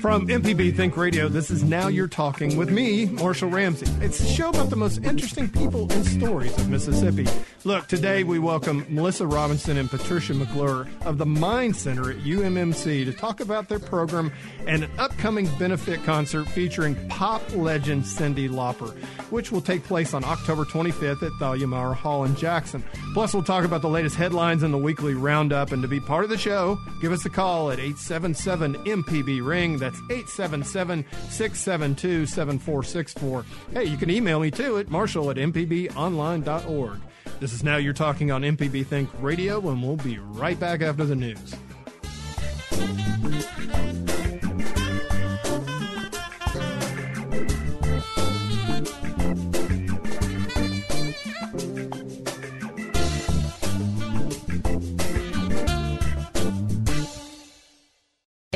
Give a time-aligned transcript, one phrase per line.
[0.00, 3.86] From MPB Think Radio, this is Now You're Talking with me, Marshall Ramsey.
[4.00, 7.26] It's a show about the most interesting people and stories of Mississippi.
[7.64, 13.04] Look, today we welcome Melissa Robinson and Patricia McClure of the Mind Center at UMMC
[13.04, 14.32] to talk about their program
[14.66, 18.96] and an upcoming benefit concert featuring pop legend Cyndi Lauper,
[19.30, 22.82] which will take place on October 25th at Thalia Hall in Jackson.
[23.12, 25.72] Plus, we'll talk about the latest headlines in the weekly roundup.
[25.72, 29.76] And to be part of the show, give us a call at 877 MPB Ring.
[29.76, 33.44] That's 877 672 7464.
[33.72, 37.00] Hey, you can email me too at marshall at mpbonline.org.
[37.40, 41.04] This is Now You're Talking on MPB Think Radio, and we'll be right back after
[41.04, 41.54] the news.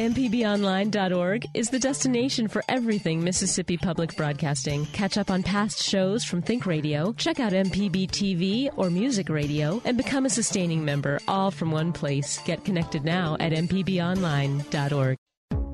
[0.05, 4.85] MPBOnline.org is the destination for everything Mississippi Public Broadcasting.
[4.93, 9.81] Catch up on past shows from Think Radio, check out MPB TV or Music Radio,
[9.87, 12.39] and become a sustaining member, all from one place.
[12.45, 15.17] Get connected now at MPBOnline.org.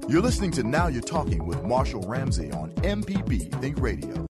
[0.09, 4.27] You're listening to Now You're Talking with Marshall Ramsey on MPB Think Radio.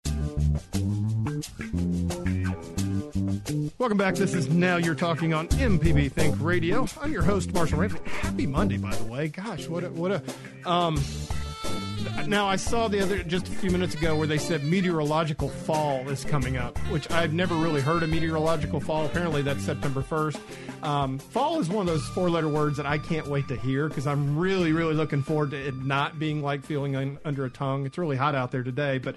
[3.78, 4.16] Welcome back.
[4.16, 6.88] This is Now You're Talking on MPB Think Radio.
[7.00, 8.00] I'm your host, Marshall Ramsey.
[8.06, 9.28] Happy Monday, by the way.
[9.28, 11.00] Gosh, what a, what a, um,
[12.26, 16.08] now I saw the other, just a few minutes ago where they said meteorological fall
[16.08, 19.06] is coming up, which I've never really heard of meteorological fall.
[19.06, 20.84] Apparently that's September 1st.
[20.84, 23.88] Um, fall is one of those four letter words that I can't wait to hear
[23.88, 27.50] because I'm really, really looking forward to it not being like feeling un- under a
[27.50, 27.86] tongue.
[27.86, 29.14] It's really hot out there today, but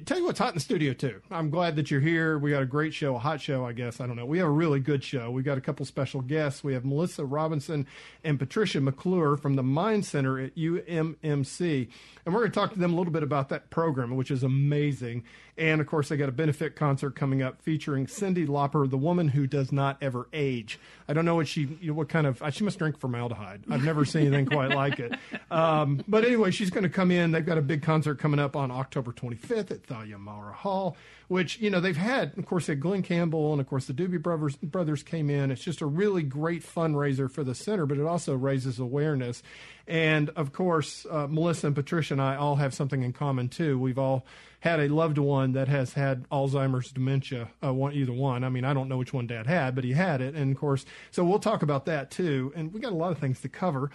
[0.00, 1.20] tell you what's hot in the studio too.
[1.30, 2.38] I'm glad that you're here.
[2.38, 4.00] We got a great show, a hot show, I guess.
[4.00, 4.24] I don't know.
[4.24, 5.30] We have a really good show.
[5.30, 6.64] We got a couple special guests.
[6.64, 7.86] We have Melissa Robinson
[8.24, 11.88] and Patricia McClure from the Mind Center at UMMC,
[12.24, 14.42] and we're going to talk to them a little bit about that program, which is
[14.42, 15.24] amazing.
[15.58, 19.28] And of course, they got a benefit concert coming up featuring Cyndi Lauper, the woman
[19.28, 20.78] who does not ever age.
[21.08, 23.64] I don't know what she, you know, what kind of, she must drink formaldehyde.
[23.68, 25.12] I've never seen anything quite like it.
[25.50, 27.32] Um, but anyway, she's going to come in.
[27.32, 30.96] They've got a big concert coming up on October 25th at Thalia Mara Hall,
[31.28, 34.22] which, you know, they've had, of course, they Glen Campbell and, of course, the Doobie
[34.22, 35.50] Brothers, brothers came in.
[35.50, 39.42] It's just a really great fundraiser for the center, but it also raises awareness.
[39.86, 43.78] And of course, uh, Melissa and Patricia and I all have something in common too.
[43.78, 44.24] We've all
[44.60, 48.44] had a loved one that has had Alzheimer's dementia, uh, one, either one.
[48.44, 50.36] I mean, I don't know which one dad had, but he had it.
[50.36, 52.52] And of course, so we'll talk about that too.
[52.54, 53.90] And we got a lot of things to cover.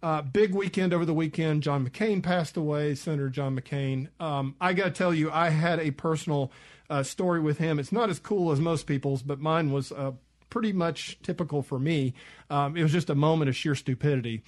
[0.00, 1.62] Uh, big weekend over the weekend.
[1.62, 4.08] John McCain passed away, Senator John McCain.
[4.20, 6.52] Um, I got to tell you, I had a personal
[6.88, 7.80] uh, story with him.
[7.80, 10.12] It's not as cool as most people's, but mine was uh,
[10.50, 12.14] pretty much typical for me.
[12.48, 14.42] Um, it was just a moment of sheer stupidity.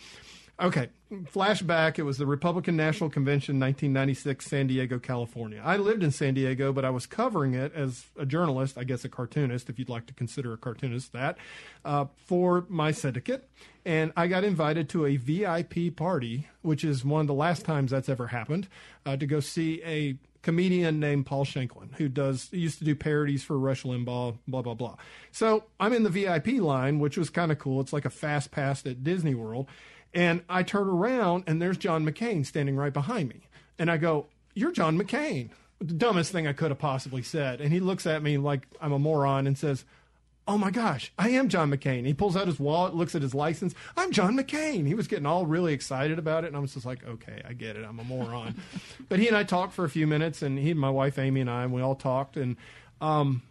[0.60, 1.98] Okay, flashback.
[1.98, 5.62] It was the Republican National Convention, 1996, San Diego, California.
[5.64, 9.02] I lived in San Diego, but I was covering it as a journalist, I guess
[9.04, 11.38] a cartoonist, if you'd like to consider a cartoonist that,
[11.84, 13.48] uh, for my syndicate.
[13.86, 17.90] And I got invited to a VIP party, which is one of the last times
[17.90, 18.68] that's ever happened,
[19.06, 23.42] uh, to go see a comedian named Paul Shanklin, who does used to do parodies
[23.42, 24.96] for Rush Limbaugh, blah blah blah.
[25.32, 27.80] So I'm in the VIP line, which was kind of cool.
[27.80, 29.68] It's like a fast pass at Disney World,
[30.14, 33.48] and I turn around and there's John McCain standing right behind me,
[33.78, 37.72] and I go, "You're John McCain." The dumbest thing I could have possibly said, and
[37.72, 39.84] he looks at me like I'm a moron and says.
[40.48, 42.04] Oh my gosh, I am John McCain.
[42.04, 43.72] He pulls out his wallet, looks at his license.
[43.96, 44.84] I'm John McCain.
[44.84, 46.48] He was getting all really excited about it.
[46.48, 47.84] And I was just like, okay, I get it.
[47.86, 48.56] I'm a moron.
[49.08, 51.40] but he and I talked for a few minutes, and he and my wife, Amy,
[51.42, 52.36] and I, and we all talked.
[52.36, 52.56] And,
[53.00, 53.42] um,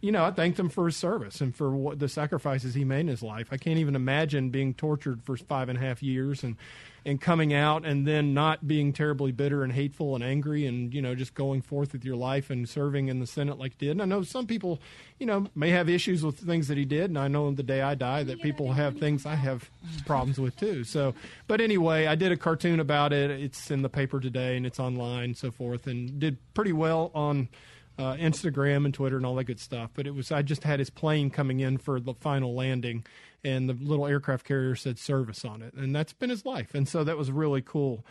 [0.00, 3.00] you know, I thanked him for his service and for what the sacrifices he made
[3.00, 3.48] in his life.
[3.50, 6.56] I can't even imagine being tortured for five and a half years and
[7.04, 11.00] and coming out and then not being terribly bitter and hateful and angry and you
[11.00, 13.92] know just going forth with your life and serving in the Senate like did.
[13.92, 14.80] And I know some people,
[15.18, 17.82] you know, may have issues with things that he did, and I know the day
[17.82, 19.68] I die that people have things I have
[20.06, 20.84] problems with too.
[20.84, 21.14] So,
[21.46, 23.30] but anyway, I did a cartoon about it.
[23.30, 27.10] It's in the paper today and it's online and so forth, and did pretty well
[27.14, 27.48] on
[27.98, 29.90] uh, Instagram and Twitter and all that good stuff.
[29.94, 33.04] But it was I just had his plane coming in for the final landing,
[33.44, 36.74] and the little aircraft carrier said service on it, and that's been his life.
[36.74, 38.04] And so that was really cool.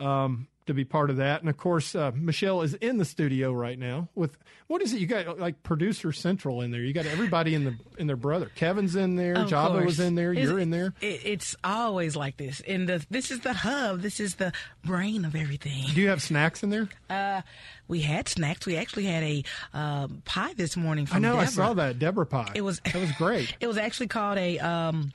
[0.00, 1.40] um, to be part of that.
[1.40, 4.36] And of course, uh, Michelle is in the studio right now with
[4.68, 5.00] what is it?
[5.00, 6.80] You got like producer central in there.
[6.82, 8.50] You got everybody in the in their brother.
[8.54, 9.34] Kevin's in there.
[9.34, 9.84] Of Java course.
[9.84, 10.32] was in there.
[10.32, 10.94] It's- You're in there.
[11.00, 12.60] It, it's always like this.
[12.66, 14.00] And the this is the hub.
[14.00, 14.52] This is the
[14.84, 15.84] brain of everything.
[15.94, 16.88] Do you have snacks in there?
[17.10, 17.42] Uh,
[17.88, 18.64] we had snacks.
[18.64, 19.44] We actually had a
[19.74, 21.36] um, pie this morning from I know.
[21.38, 22.52] I saw that Deborah pie.
[22.54, 23.56] It was that was great.
[23.60, 25.12] It was actually called a um,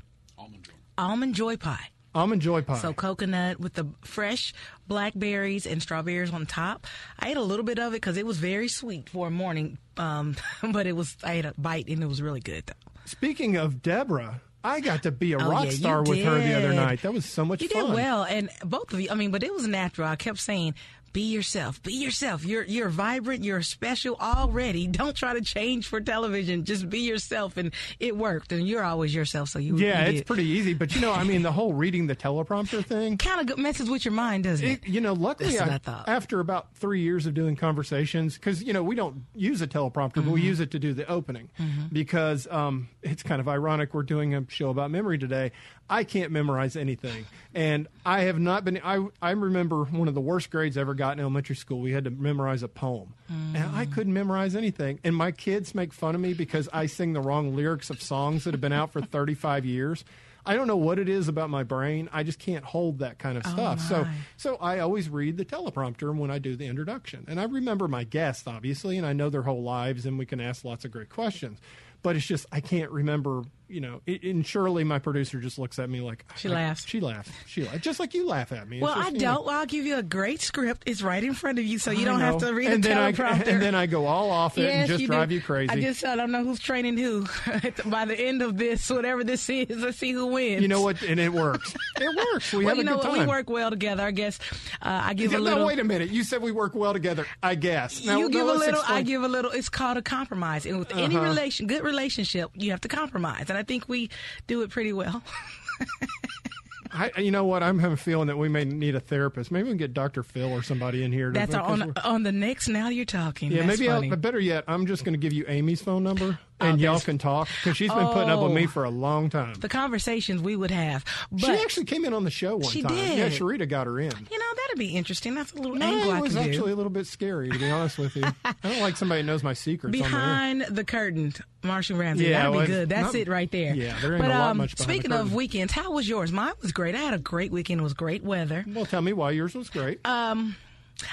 [0.97, 1.89] almond joy pie.
[2.17, 2.77] Almond joy pie.
[2.79, 4.53] So coconut with the fresh
[4.87, 6.87] blackberries and strawberries on top.
[7.19, 9.77] I ate a little bit of it because it was very sweet for a morning,
[9.97, 10.35] um,
[10.71, 12.63] but it was I ate a bite and it was really good.
[12.65, 12.73] Though.
[13.05, 16.53] Speaking of Deborah, I got to be a Oh, rock yeah, star with her the
[16.55, 17.01] other night.
[17.03, 17.85] That was so much You fun.
[17.85, 19.09] did well, and both of you.
[19.11, 20.07] I mean, but it was natural.
[20.07, 20.73] I kept saying,
[21.13, 21.81] "Be yourself.
[21.83, 22.45] Be yourself.
[22.45, 23.43] You're you're vibrant.
[23.43, 24.87] You're special already.
[24.87, 26.63] Don't try to change for television.
[26.65, 28.51] Just be yourself." And it worked.
[28.51, 29.49] And you're always yourself.
[29.49, 30.73] So you Yeah, you it's pretty easy.
[30.73, 33.17] But you know, I mean, the whole reading the teleprompter thing.
[33.27, 34.71] kind of messes with your mind, doesn't it?
[34.83, 36.07] It, you know, luckily, I- I thought.
[36.07, 40.15] after about three years of doing conversations, because you know we don't use a teleprompter,
[40.15, 40.31] but Mm-hmm.
[40.31, 41.49] we use it to do the opening.
[41.91, 43.93] Because um, it's kind of ironic.
[43.93, 45.51] We're doing a show about memory today.
[45.89, 47.25] I can't memorize anything,
[47.55, 48.79] and I have not been.
[48.83, 51.79] I I remember one of the worst grades I ever got in elementary school.
[51.79, 53.91] We had to memorize a poem, and I Mm.
[53.93, 54.99] couldn't memorize anything.
[55.03, 58.43] And my kids make fun of me because I sing the wrong lyrics of songs
[58.43, 60.03] that have been out for 35 years.
[60.45, 62.07] I don't know what it is about my brain.
[62.13, 63.81] I just can't hold that kind of stuff.
[63.81, 64.07] So
[64.37, 67.25] so I always read the teleprompter when I do the introduction.
[67.27, 70.39] And I remember my guests, obviously, and I know their whole lives, and we can
[70.39, 71.59] ask lots of great questions.
[72.03, 74.01] But it's just, I can't remember, you know.
[74.05, 76.25] It, and surely my producer, just looks at me like.
[76.35, 76.85] She I- laughs.
[76.85, 77.29] She laughs.
[77.45, 77.79] She laughs.
[77.79, 78.81] Just like you laugh at me.
[78.81, 79.45] Well, just, I you know, don't.
[79.47, 80.83] Well, I'll give you a great script.
[80.85, 82.87] It's right in front of you, so you I don't have to read and a
[82.87, 83.47] then I, teleprompter.
[83.47, 85.35] and then I go all off it and just drive do.
[85.35, 85.69] you crazy.
[85.71, 87.25] I just I don't know who's training who.
[87.85, 90.61] By the end of this, whatever this is, let's see who wins.
[90.61, 91.01] you know what?
[91.01, 91.73] And it works.
[91.99, 92.53] It works.
[92.53, 93.19] We well, have you a know good time.
[93.21, 94.03] We work well together.
[94.03, 94.37] I guess
[94.83, 95.65] uh, I give Yeah, a no, little.
[95.65, 96.11] wait a minute.
[96.11, 97.25] You said we work well together.
[97.41, 98.05] I guess.
[98.05, 99.49] Now, you now give a let's little, I give a little.
[99.49, 101.25] It's called a compromise, and with any Uh-huh.
[101.25, 104.09] relation, good relationship, you have to compromise, and I think we
[104.47, 105.21] do it pretty well.
[106.91, 107.63] I, you know what?
[107.63, 109.51] I'm having a feeling that we may need a therapist.
[109.51, 110.23] Maybe we can get Dr.
[110.23, 111.31] Phil or somebody in here.
[111.31, 112.67] To, That's on on the next.
[112.67, 113.51] Now you're talking.
[113.51, 113.91] Yeah, That's maybe.
[113.91, 116.83] I'll, but better yet, I'm just going to give you Amy's phone number, and Oh,
[116.83, 118.67] y'all can talk because she's been putting up with me Oh.
[118.67, 119.53] for a long time.
[119.59, 121.05] the conversations we would have.
[121.37, 122.95] She actually came in on the show one She time.
[122.95, 123.17] did.
[123.17, 124.11] Yeah, Sharita got her in.
[124.31, 125.35] you know that'd be interesting.
[125.35, 126.49] That's a little No, angle it was could do.
[126.49, 128.23] actually a little bit scary, to be honest with you.
[128.45, 129.95] I don't like somebody knows my secrets.
[129.95, 130.03] on the.
[130.09, 131.33] Behind the curtain,
[131.63, 132.25] Marshall Ramsey.
[132.25, 132.89] Yeah, That'd well, be good.
[132.89, 133.75] That's not- it right there.
[133.75, 136.31] yeah, there ain't but, a lot um, much behind Speaking of weekends, how was yours?
[136.31, 136.95] Mine was great.
[136.95, 137.81] I had a great weekend.
[137.81, 138.65] It was great weather.
[138.67, 139.99] Well, tell me why yours was great.
[140.07, 140.55] Um,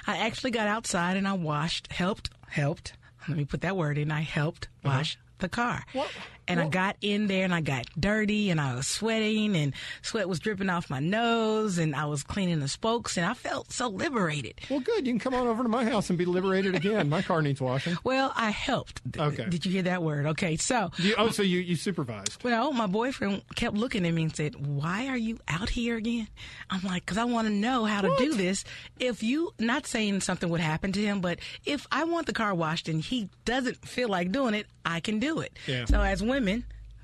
[0.07, 2.95] I actually got outside and I washed, helped, helped.
[3.29, 4.11] Let me put that word in.
[4.11, 5.85] I helped wash the car.
[5.93, 6.11] What-
[6.47, 10.29] And I got in there and I got dirty and I was sweating and sweat
[10.29, 13.89] was dripping off my nose and I was cleaning the spokes and I felt so
[13.89, 14.61] liberated.
[14.69, 15.07] well, good.
[15.07, 17.09] You can come on over to my house and be liberated again.
[17.09, 17.97] My car needs washing.
[18.05, 19.01] Well, I helped.
[19.19, 19.47] Okay.
[19.49, 20.27] Did you hear that word?
[20.27, 20.57] Okay.
[20.57, 22.45] So, You, oh, so you, you supervised.
[22.45, 26.29] Well, my boyfriend kept looking at me and said, "Why are you out here again?"
[26.69, 28.65] I'm like, "Cause I want to know how to do this.
[29.01, 32.55] If you, not saying something would happen to him, but if I want the car
[32.55, 35.57] washed and he doesn't feel like doing it, I can do it.
[35.67, 35.87] Yeah.
[35.87, 36.34] So as women."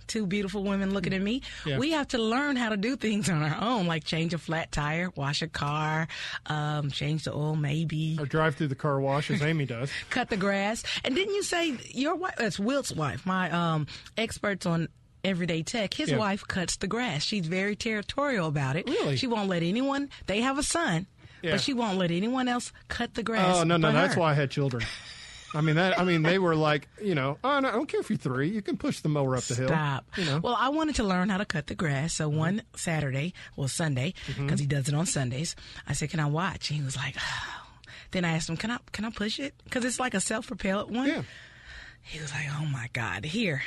[0.07, 1.43] Two beautiful women looking at me.
[1.65, 1.79] Yeah.
[1.79, 4.73] We have to learn how to do things on our own, like change a flat
[4.73, 6.09] tire, wash a car,
[6.47, 9.89] um, change the oil, maybe Or drive through the car wash as Amy does.
[10.11, 10.83] cut the grass.
[11.05, 12.35] And didn't you say your wife?
[12.39, 13.25] That's Wilt's wife.
[13.25, 13.87] My um,
[14.19, 14.89] experts on
[15.23, 15.95] everyday tech.
[15.95, 16.17] His Yeah.
[16.17, 17.23] wife cuts the grass.
[17.23, 18.89] She's very territorial about it.
[18.89, 19.17] Really?
[19.17, 20.09] She won't let anyone.
[20.27, 21.07] They have a son,
[21.41, 21.53] Yeah.
[21.53, 23.59] but she won't let anyone else cut the grass.
[23.59, 24.83] Oh no, no, that's why I had children.
[25.55, 25.99] I mean that.
[25.99, 28.49] I mean they were like, you know, oh, no, I don't care if you're three.
[28.51, 29.69] You can push the mower up the hill.
[29.69, 30.05] Stop.
[30.17, 30.41] You know.
[30.43, 32.15] Well, I wanted to learn how to cut the grass.
[32.15, 34.47] So one Saturday, well Sunday, Mm-hmm.
[34.47, 35.57] because he does it on Sundays,
[35.89, 37.67] I said, "Can I watch?" And he was like, oh.
[38.13, 38.79] Then I asked him, "Can I?
[38.93, 39.55] Can I push it?
[39.65, 41.23] Because it's like a self-propelled one." yeah.
[42.03, 43.63] He was like, "Oh my God, here!"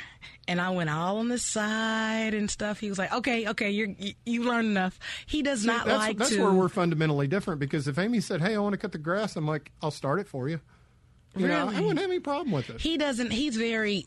[0.48, 2.80] And I went all on the side and stuff.
[2.80, 5.98] He was like, "Okay, okay, you're, you you learned enough." He does See, not that's
[5.98, 6.42] like that's to.
[6.42, 9.36] where we're fundamentally different because if Amy said, "Hey, I want to cut the grass,"
[9.36, 10.60] I'm like, "I'll start it for you."
[11.36, 12.80] You know, I wouldn't have any problem with it.
[12.80, 13.30] he doesn't.
[13.32, 14.06] He's very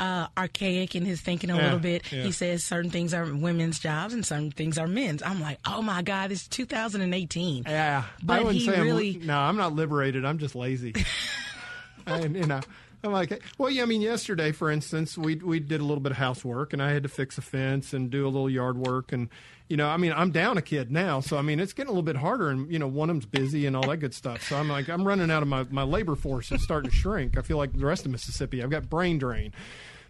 [0.00, 2.10] uh, archaic in his thinking a Yeah, little bit.
[2.10, 2.22] yeah.
[2.22, 5.22] He says certain things are women's jobs and certain things are men's.
[5.22, 9.26] I'm like, "Oh my God, it's 2018." yeah, But I wouldn't he say really- I'm,
[9.26, 9.38] no.
[9.38, 10.24] I'm not liberated.
[10.24, 10.94] I'm just lazy.
[12.06, 12.60] and you know.
[13.04, 13.82] I'm like, well, yeah.
[13.82, 16.92] I mean, yesterday, for instance, we we did a little bit of housework, and I
[16.92, 19.28] had to fix a fence and do a little yard work, and
[19.68, 21.92] you know, I mean, I'm down a kid now, so I mean, it's getting a
[21.92, 24.42] little bit harder, and you know, one of them's busy and all that good stuff.
[24.46, 27.36] So I'm like, I'm running out of my my labor force is starting to shrink.
[27.36, 29.52] I feel like the rest of Mississippi, I've got brain drain.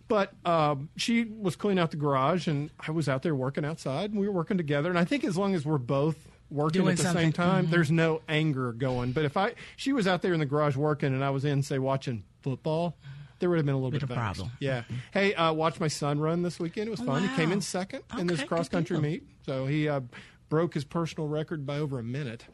[0.09, 4.11] But um, she was cleaning out the garage, and I was out there working outside,
[4.11, 4.91] and we were working together.
[4.91, 7.23] And I think as long as we're both working Doing at the something.
[7.27, 7.71] same time, Mhm.
[7.71, 9.13] there's no anger going.
[9.13, 11.63] But if I she was out there in the garage working and I was in
[11.63, 12.97] say watching football,
[13.39, 14.51] there would have been a little bit, Bit of problem.
[14.61, 14.85] Yeah.
[15.13, 16.89] Hey, uh, watched my son run this weekend.
[16.89, 17.23] It was Oh, fun.
[17.29, 20.01] He came in second in this cross country meet, so he uh,
[20.49, 22.47] broke his personal record by over a minute.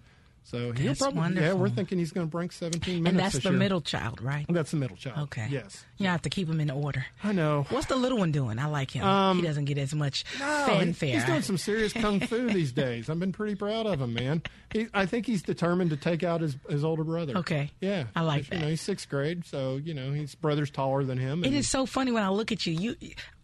[0.51, 1.53] So he'll probably yeah.
[1.53, 3.11] We're thinking he's going to break 17 minutes.
[3.11, 3.59] And that's the year.
[3.59, 4.47] middle child, right?
[4.49, 5.19] That's the middle child.
[5.25, 5.47] Okay.
[5.51, 5.85] Yes.
[5.99, 7.05] You have to keep him in order.
[7.23, 7.67] I know.
[7.69, 8.59] What's the little one doing?
[8.59, 9.37] I like him.
[9.37, 11.15] he doesn't get as much Um, No, fanfare.
[11.15, 13.11] He's doing some serious kung fu these days.
[13.11, 14.43] I've been pretty proud of him, man.
[14.73, 17.37] He, I think he's determined to take out his, his older brother.
[17.39, 17.71] Okay.
[17.83, 18.71] Yeah, I like You know, that.
[18.71, 21.45] he's sixth grade, so you know his brother's taller than him.
[21.45, 22.73] it is so funny when I look at you.
[22.73, 22.97] You,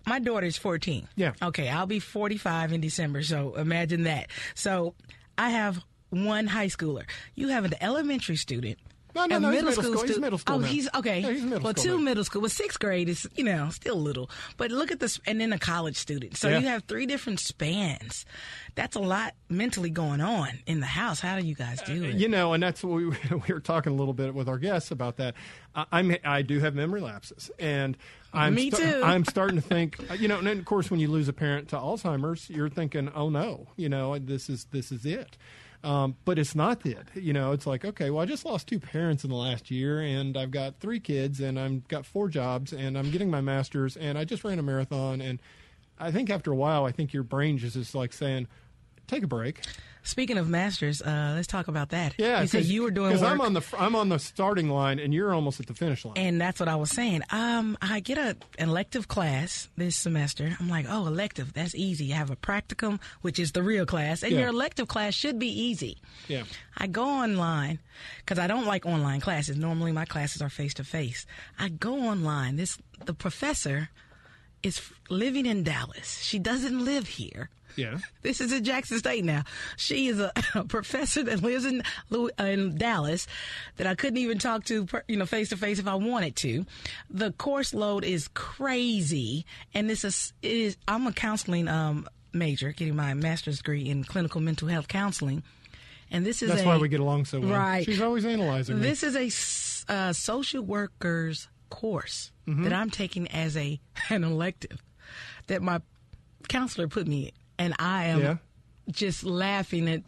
[0.06, 1.06] my daughter's 14.
[1.16, 1.32] Yeah.
[1.42, 3.22] Okay, I'll be 45 in December.
[3.22, 4.28] So imagine that.
[4.54, 4.94] So
[5.36, 5.82] I have
[6.14, 7.04] one high schooler.
[7.34, 8.78] You have an elementary student.
[9.14, 10.08] No, no, no, middle middle school school.
[10.08, 10.66] He's middle school Oh, now.
[10.66, 11.20] he's okay.
[11.20, 12.02] Yeah, he's middle well, two now.
[12.02, 12.42] middle school.
[12.42, 15.58] Well, sixth grade is you know still little, but look at this, and then a
[15.58, 16.36] college student.
[16.36, 16.58] So Yeah.
[16.58, 18.26] you have three different spans.
[18.74, 21.20] That's a lot mentally going on in the house.
[21.20, 22.16] How do you guys do uh, it?
[22.16, 24.90] You know, and that's what we, we were talking a little bit with our guests
[24.90, 25.36] about that.
[25.76, 27.96] I, I'm I do have memory lapses, and
[28.32, 29.02] I'm Me sta- too.
[29.04, 31.32] I'm starting to think, uh, you know, and then of course when you lose a
[31.32, 35.36] parent to Alzheimer's, you're thinking, oh no, you know, this is this is it.
[35.84, 37.06] Um, but it's not it.
[37.14, 40.00] You know, it's like, okay, well, I just lost two parents in the last year,
[40.00, 43.94] and I've got three kids, and I've got four jobs, and I'm getting my master's,
[43.94, 45.40] and I just ran a marathon, and
[45.98, 48.48] I think after a while, I think your brain just is like saying,
[49.06, 49.60] take a break.
[50.06, 52.14] Speaking of masters, uh, let's talk about that.
[52.18, 53.22] Yeah, you said you were doing because.
[53.22, 56.12] I'm on the I'm on the starting line and you're almost at the finish line.
[56.18, 57.22] And that's what I was saying.
[57.30, 60.54] Um, I get a an elective class this semester.
[60.60, 62.12] I'm like, oh, elective, that's easy.
[62.12, 64.40] I have a practicum, which is the real class, and Yeah.
[64.40, 65.96] your elective class should be easy.
[66.28, 66.42] yeah,
[66.76, 67.78] I go online
[68.18, 69.56] because I don't like online classes.
[69.56, 71.24] Normally, my classes are face to face.
[71.58, 72.56] I go online.
[72.56, 73.88] This the professor
[74.62, 76.20] is living in Dallas.
[76.22, 77.48] She doesn't live here.
[77.76, 77.98] Yeah.
[78.22, 79.44] This is in Jackson State now.
[79.76, 83.26] She is a, a professor that lives in uh, in Dallas
[83.76, 86.36] that I couldn't even talk to, per- you know, face to face if I wanted
[86.36, 86.64] to.
[87.10, 90.76] The course load is crazy, and this is it is.
[90.88, 95.42] I'm a counseling um, major, getting my master's degree in clinical mental health counseling,
[96.10, 97.50] and this is That's a, why we get along so well.
[97.50, 97.84] Right.
[97.84, 98.82] She's always analyzing me.
[98.82, 99.16] This is
[99.88, 102.64] a uh, social workers course Mm-hmm.
[102.64, 104.82] that I'm taking as a an elective
[105.46, 105.80] that my
[106.46, 108.36] counselor put me in, and I am Yeah.
[108.90, 110.02] just laughing at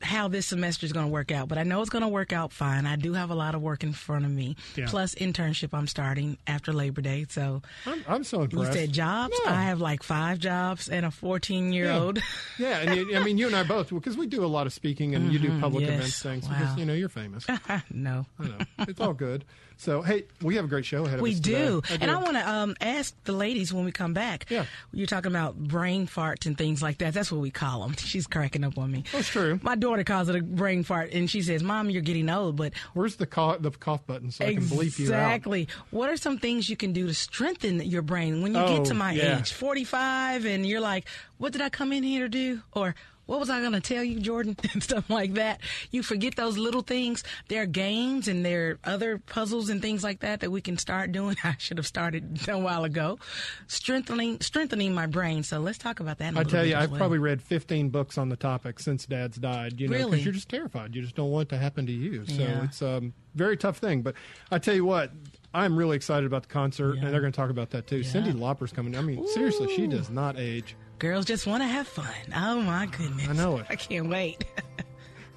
[0.00, 1.48] how this semester is going to work out.
[1.48, 2.86] But I know it's going to work out fine.
[2.86, 4.86] I do have a lot of work in front of me, Yeah.
[4.86, 7.26] plus internship I'm starting after Labor Day.
[7.28, 8.74] So I'm, I'm so you impressed.
[8.74, 9.34] said jobs.
[9.44, 9.50] No.
[9.50, 12.20] I have like five jobs and a 14 year old.
[12.60, 14.72] Yeah, and you, I mean, you and I both, because we do a lot of
[14.72, 15.92] speaking and you do public Mm-hmm.
[16.00, 16.22] yes.
[16.22, 16.48] events things.
[16.48, 16.58] Wow.
[16.60, 17.44] Because, you know, you're famous.
[17.90, 18.24] no.
[18.38, 18.58] I know.
[18.80, 19.44] It's all good.
[19.80, 21.22] So, hey, we have a great show ahead of us.
[21.22, 21.80] We do.
[21.82, 21.98] today.
[22.00, 24.46] and I want to um, ask the ladies when we come back.
[24.50, 24.64] Yeah.
[24.92, 27.14] You're talking about brain farts and things like that.
[27.14, 27.92] That's what we call them.
[27.96, 29.04] She's cracking up on me.
[29.12, 29.60] That's true.
[29.62, 32.56] My daughter calls it a brain fart, and she says, Mom, you're getting old.
[32.56, 35.18] But Where's the cough, the cough button so I can bleep you out?
[35.36, 35.68] Exactly.
[35.90, 38.86] What are some things you can do to strengthen your brain when you Oh, get
[38.86, 39.38] to my yeah.
[39.38, 41.06] age, 45, and you're like,
[41.36, 42.62] what did I come in here to do?
[42.72, 42.96] Or
[43.28, 44.56] what was I going to tell you, Jordan?
[44.72, 45.60] and stuff like that.
[45.90, 47.22] You forget those little things.
[47.48, 50.78] There are games and there are other puzzles and things like that that we can
[50.78, 51.36] start doing.
[51.44, 53.18] I should have started a while ago.
[53.66, 55.42] Strengthening, strengthening my brain.
[55.42, 56.28] So let's talk about that.
[56.28, 56.98] In a I tell you, I've well.
[56.98, 59.78] probably read 15 books on the topic since Dad's died.
[59.78, 60.20] You know, because Really?
[60.22, 60.94] you're just terrified.
[60.96, 62.24] You just don't want it to happen to you.
[62.24, 62.64] So Yeah.
[62.64, 64.00] it's a um, very tough thing.
[64.00, 64.14] But
[64.50, 65.12] I tell you what,
[65.52, 67.04] I'm really excited about the concert, Yeah.
[67.04, 68.00] and they're going to talk about that too.
[68.00, 68.96] Cyndi Lauper's coming.
[68.96, 70.76] I mean, seriously, she does not age.
[70.98, 72.06] Girls just want to have fun.
[72.34, 73.28] Oh my goodness.
[73.28, 73.66] I know it.
[73.68, 74.44] I can't wait.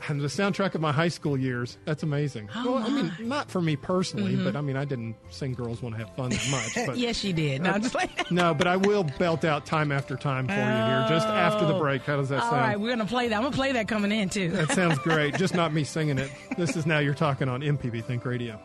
[0.07, 1.77] And the soundtrack of my high school years.
[1.85, 2.49] That's amazing.
[2.55, 3.05] Oh, well, I mean.
[3.05, 3.27] Mm-hmm.
[3.27, 6.31] not for me personally, but I mean, I didn't sing "Girls Want to Have Fun"
[6.31, 6.87] that much.
[6.87, 7.61] But yes, you did.
[7.61, 8.31] No, I'm just like.
[8.31, 11.77] no, but I will belt out time after time for you here, just after the
[11.77, 12.01] break.
[12.01, 12.55] How does that All sound?
[12.55, 13.35] All right, we're gonna play that.
[13.35, 14.49] I'm gonna play that coming in too.
[14.49, 15.35] That sounds great.
[15.35, 16.31] Just not me singing it.
[16.57, 18.59] This is now you're talking on MPB Think Radio.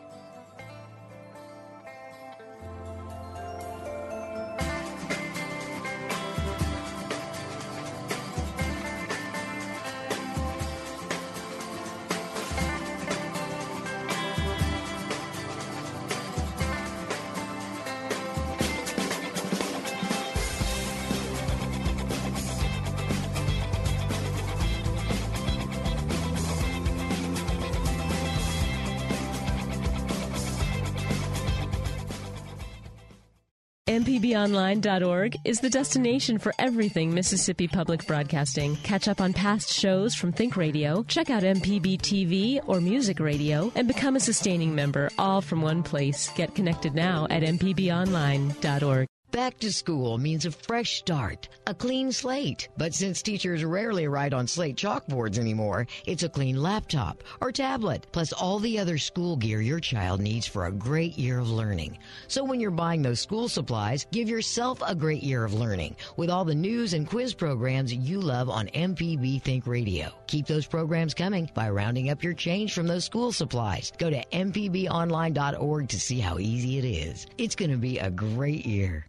[34.37, 38.75] MPBOnline.org is the destination for everything Mississippi Public Broadcasting.
[38.77, 43.71] Catch up on past shows from Think Radio, check out MPB TV or Music Radio,
[43.73, 46.29] and become a sustaining member, all from one place.
[46.35, 49.07] Get connected now at MPBOnline.org.
[49.37, 52.69] Back to school means a fresh start, a clean slate.
[52.75, 58.07] But since teachers rarely write on slate chalkboards anymore, it's a clean laptop or tablet,
[58.11, 61.99] plus all the other school gear your child needs for a great year of learning.
[62.27, 66.31] So when you're buying those school supplies, give yourself a great year of learning with
[66.31, 70.09] all the news and quiz programs you love on MPB Think Radio.
[70.25, 73.93] Keep those programs coming by rounding up your change from those school supplies.
[73.99, 77.27] Go to mpbonline.org to see how easy it is.
[77.37, 79.05] It's going to be a great year.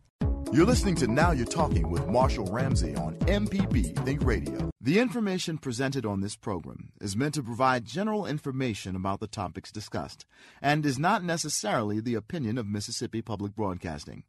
[0.51, 4.71] You're listening to Now You're Talking with Marshall Ramsey on MPB Think Radio.
[4.81, 9.71] The information presented on this program is meant to provide general information about the topics
[9.71, 10.25] discussed
[10.63, 14.25] and is not necessarily the opinion of Mississippi Public Broadcasting.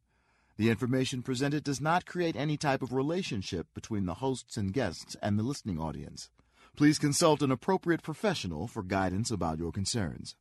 [0.58, 5.16] The information presented does not create any type of relationship between the hosts and guests
[5.22, 6.30] and the listening audience.
[6.76, 10.36] Please consult an appropriate professional for guidance about your concerns.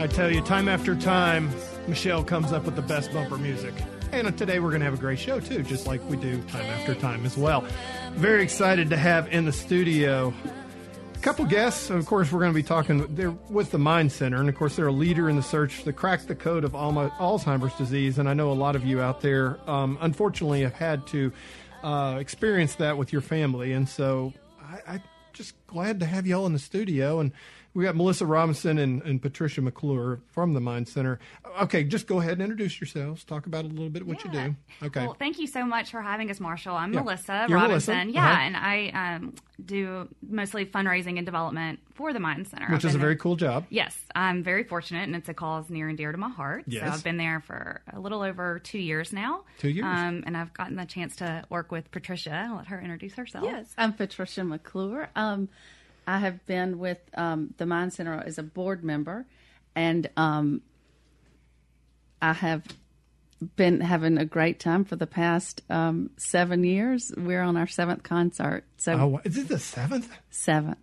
[0.00, 1.50] I tell you, time after time,
[1.86, 3.74] Michelle comes up with the best bumper music.
[4.12, 6.64] And today we're going to have a great show, too, just like we do time
[6.64, 7.66] after time as well.
[8.12, 10.32] Very excited to have in the studio
[11.14, 11.90] a couple guests.
[11.90, 14.38] Of course, we're going to be talking, they're with the Mind Center.
[14.38, 17.74] And of course, they're a leader in the search to crack the code of Alzheimer's
[17.74, 18.18] disease.
[18.18, 21.30] And I know a lot of you out there, um, unfortunately, have had to
[21.82, 23.74] uh, experience that with your family.
[23.74, 25.02] And so I, I'm
[25.34, 27.20] just glad to have you all in the studio.
[27.20, 27.32] And
[27.74, 31.20] we got Melissa Robinson and, and Patricia McClure from the Mind Center.
[31.62, 33.22] Okay, just go ahead and introduce yourselves.
[33.24, 34.56] Talk about a little bit what you do.
[34.82, 35.04] Okay.
[35.06, 36.74] Well, thank you so much for having us, Marshall.
[36.74, 37.00] I'm Yeah.
[37.00, 37.94] Melissa You're Robinson.
[37.94, 38.12] Melissa?
[38.12, 38.40] Yeah, Uh-huh.
[38.42, 39.34] and I um,
[39.64, 42.66] do mostly fundraising and development for the Mind Center.
[42.66, 43.66] Which I've is a been very there- cool job.
[43.70, 46.64] Yes, I'm very fortunate, and it's a cause near and dear to my heart.
[46.66, 46.84] Yes.
[46.86, 49.44] So I've been there for a little over two years now.
[49.58, 49.84] Two years.
[49.86, 52.32] Um, and I've gotten the chance to work with Patricia.
[52.48, 53.44] I'll let her introduce herself.
[53.44, 55.08] Yes, I'm Patricia McClure.
[55.14, 55.48] Um,
[56.10, 59.26] I have been with um, the Mind Center as a board member,
[59.76, 60.60] and um,
[62.20, 62.64] I have
[63.54, 67.12] been having a great time for the past um, seven years.
[67.16, 70.10] We're on our seventh concert, so Oh, is it the seventh?
[70.30, 70.78] seventh.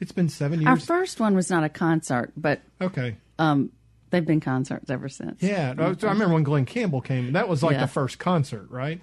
[0.00, 0.68] It's been seven years.
[0.68, 3.16] Our first one was not a concert, but okay.
[3.38, 3.70] um,
[4.10, 5.42] they've been concerts ever since.
[5.42, 7.32] Yeah, I remember when Glen Campbell came.
[7.34, 7.82] That was like Yeah.
[7.82, 9.00] the first concert, right?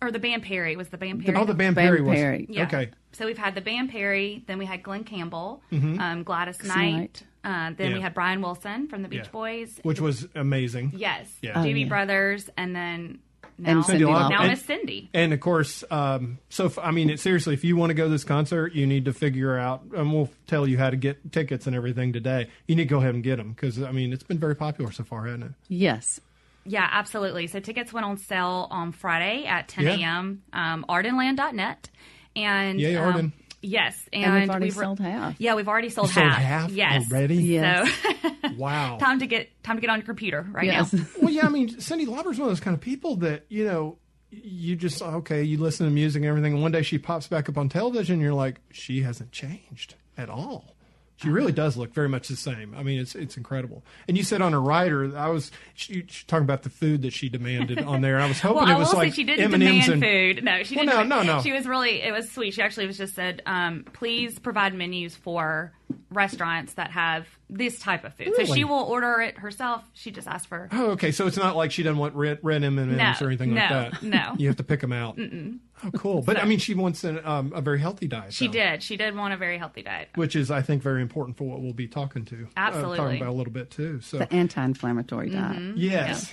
[0.00, 1.36] Or the band Perry was the band Perry.
[1.36, 2.14] Oh, the band Band Perry was.
[2.16, 2.46] Perry.
[2.48, 2.64] Yeah.
[2.64, 2.90] Okay.
[3.12, 7.22] So we've had the band Perry, then we had Glen Campbell, um, Gladys Knight, Knight.
[7.44, 9.30] uh, then we had Brian Wilson from the Beach Yeah.
[9.30, 9.80] Boys.
[9.82, 10.92] Which was amazing.
[10.96, 11.28] Yes.
[11.42, 11.52] Yeah.
[11.60, 11.88] Oh, Doobie yeah.
[11.88, 13.18] Brothers, and then
[13.60, 14.30] now, And Cyndi Lauper.
[14.30, 15.08] now And- Miss Cyndi.
[15.12, 18.04] And of course, um, so if, I mean, it, seriously, if you want to go
[18.04, 21.32] to this concert, you need to figure out, and we'll tell you how to get
[21.32, 22.46] tickets and everything today.
[22.68, 24.92] You need to go ahead and get them because I mean, it's been very popular
[24.92, 25.50] so far, hasn't it?
[25.68, 26.20] Yes,
[26.68, 27.46] Yeah, absolutely.
[27.48, 29.92] So tickets went on sale on Friday at 10 Yeah.
[29.96, 30.42] a.m.
[30.52, 31.90] Um, ardenland.net.
[32.36, 33.32] And Yay, um, Arden.
[33.60, 35.34] Yes, and, and, we've already re- sold half.
[35.40, 36.40] Yeah, we've already sold, sold half.
[36.40, 37.34] half Yes, already?
[37.36, 37.90] Yes.
[38.02, 38.98] So Wow.
[38.98, 40.92] time to get time to get on your computer right Yes.
[40.92, 41.04] now.
[41.22, 43.98] well, yeah, I mean, Cyndi Lauper's one of those kind of people that you know,
[44.30, 47.48] you just okay, you listen to music and everything, and one day she pops back
[47.48, 50.76] up on television, and you're like, she hasn't changed at all.
[51.20, 52.74] She really does look very much the same.
[52.76, 53.82] I mean, it's it's incredible.
[54.06, 57.12] And you said on her rider, I was she, she talking about the food that
[57.12, 58.20] she demanded on there.
[58.20, 60.02] I was hoping Well, it was like she didn't M&Ms demand and,
[60.36, 60.44] food.
[60.44, 61.08] No, she Well, didn't.
[61.08, 61.42] no, no, no.
[61.42, 62.02] She was really.
[62.02, 62.54] It was sweet.
[62.54, 65.72] She actually was just said, um, "Please provide menus for
[66.10, 69.82] restaurants that have this type of food." So she will order it herself.
[69.94, 70.68] She just asked for.
[70.72, 71.12] Oh, okay.
[71.12, 74.02] So it's not like she doesn't want red, red M&Ms No, or anything like that.
[74.02, 74.34] no.
[74.38, 75.16] You have to pick them out.
[75.16, 75.58] Mm-mm.
[75.84, 76.22] Oh, cool.
[76.22, 78.32] But I mean, she wants an, um, a very healthy diet.
[78.32, 78.52] She though.
[78.54, 78.82] did.
[78.82, 80.08] She did want a very healthy diet.
[80.16, 82.96] which is I think very important for what we'll be talking to, uh, Absolutely.
[82.98, 84.00] talking about a little bit too.
[84.00, 85.66] So the anti-inflammatory Mm-hmm.
[85.70, 85.76] diet.
[85.76, 86.32] yes,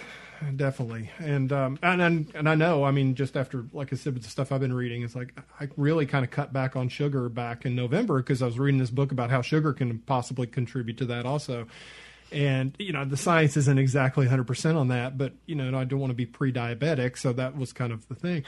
[0.55, 4.13] definitely, and um, and and and I know, I mean, just after like I said,
[4.13, 6.89] with the stuff I've been reading, it's like I really kind of cut back on
[6.89, 10.47] sugar back in November because I was reading this book about how sugar can possibly
[10.47, 11.67] contribute to that also.
[12.31, 15.83] And you know the science isn't exactly 100 percent on that, but you know I
[15.83, 18.43] don't want to be pre-diabetic, so that was kind of the thing.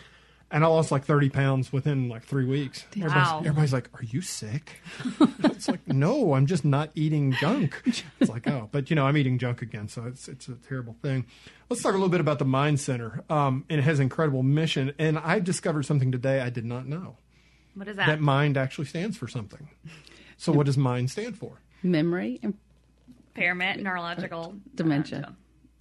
[0.50, 2.86] And I lost like 30 pounds within like three weeks.
[2.96, 3.40] Everybody's, Wow.
[3.40, 4.80] everybody's like, "Are you sick?"
[5.44, 7.82] it's like, "No, I'm just not eating junk."
[8.22, 10.96] It's like, "Oh, but you know, I'm eating junk again, so it's it's a terrible
[11.02, 11.26] thing."
[11.70, 13.24] Let's talk a little bit about the Mind Center.
[13.30, 16.88] Um, and it has an incredible mission, and I discovered something today I did not
[16.88, 17.18] know.
[17.76, 18.08] What is that?
[18.08, 19.68] That mind actually stands for something.
[20.38, 21.60] So, what does mind stand for?
[21.84, 22.40] Memory
[23.36, 25.26] Impairment, neurological Dementia.
[25.28, 25.32] uh,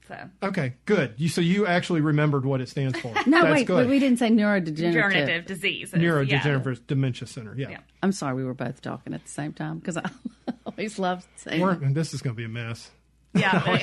[0.08, 1.14] So Okay, good.
[1.16, 3.12] You so you actually remembered what it stands for.
[3.26, 3.88] No, That's wait, good.
[3.88, 4.74] we didn't say neurodegenerative.
[4.76, 5.92] degenerative disease.
[5.92, 6.00] Yeah.
[6.00, 7.54] Neurodegenerative Dementia Center.
[7.56, 7.70] Yeah.
[7.70, 7.78] Yeah.
[8.02, 10.08] I'm sorry, we were both talking at the same time because I
[10.66, 11.60] always love saying.
[11.60, 12.90] We're- this is going to be a mess.
[13.34, 13.80] Yeah.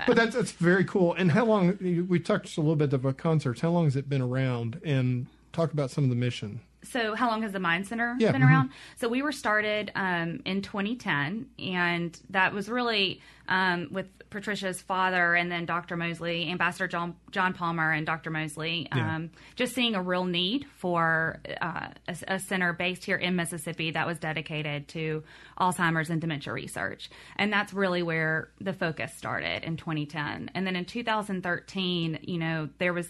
[0.07, 1.15] But that's that's very cool.
[1.15, 1.77] And how long?
[2.09, 3.61] We touched a little bit about concerts.
[3.61, 4.81] How long has it been around?
[4.85, 6.61] And talk about some of the mission.
[6.83, 8.47] So, how long has the Mind Center Yeah, been mhm.
[8.49, 8.71] around?
[8.97, 15.35] So, we were started um, in 2010, and that was really um, with Patricia's father
[15.35, 15.97] and then Dr.
[15.97, 18.31] Mosley, Ambassador John, John Palmer, and Dr.
[18.31, 19.17] Mosley, Yeah.
[19.17, 23.93] um, just seeing a real need for uh, a, a center based here in Mississippi
[23.93, 25.25] that was dedicated to
[25.59, 27.09] Alzheimer's and dementia research.
[27.37, 30.51] And that's really where the focus started in 2010.
[30.55, 33.09] And then in 2013, you know, there was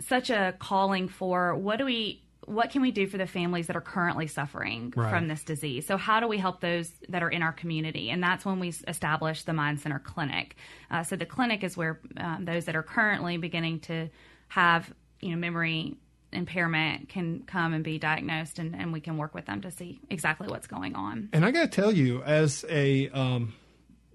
[0.00, 3.76] such a calling for what do we what can we do for the families that
[3.76, 5.10] are currently suffering Right.
[5.10, 5.86] from this disease?
[5.86, 8.10] So how do we help those that are in our community?
[8.10, 10.56] And that's when we established the mind center clinic.
[10.90, 14.08] Uh, so the clinic is where um, those that are currently beginning to
[14.48, 15.96] have you know memory
[16.32, 20.00] impairment can come and be diagnosed and, and we can work with them to see
[20.10, 21.28] exactly what's going on.
[21.32, 23.52] And I got to tell you, as a, um,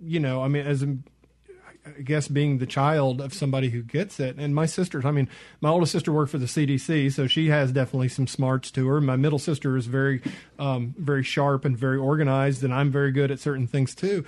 [0.02, 0.96] you know, I mean, as a,
[1.86, 5.30] I guess being the child of somebody who gets it, and my sisters, I mean,
[5.62, 9.00] my oldest sister worked for the CDC, so she has definitely some smarts to her.
[9.02, 10.22] My middle sister is very,
[10.58, 14.26] um, very sharp and very organized, and I'm very good at certain things too.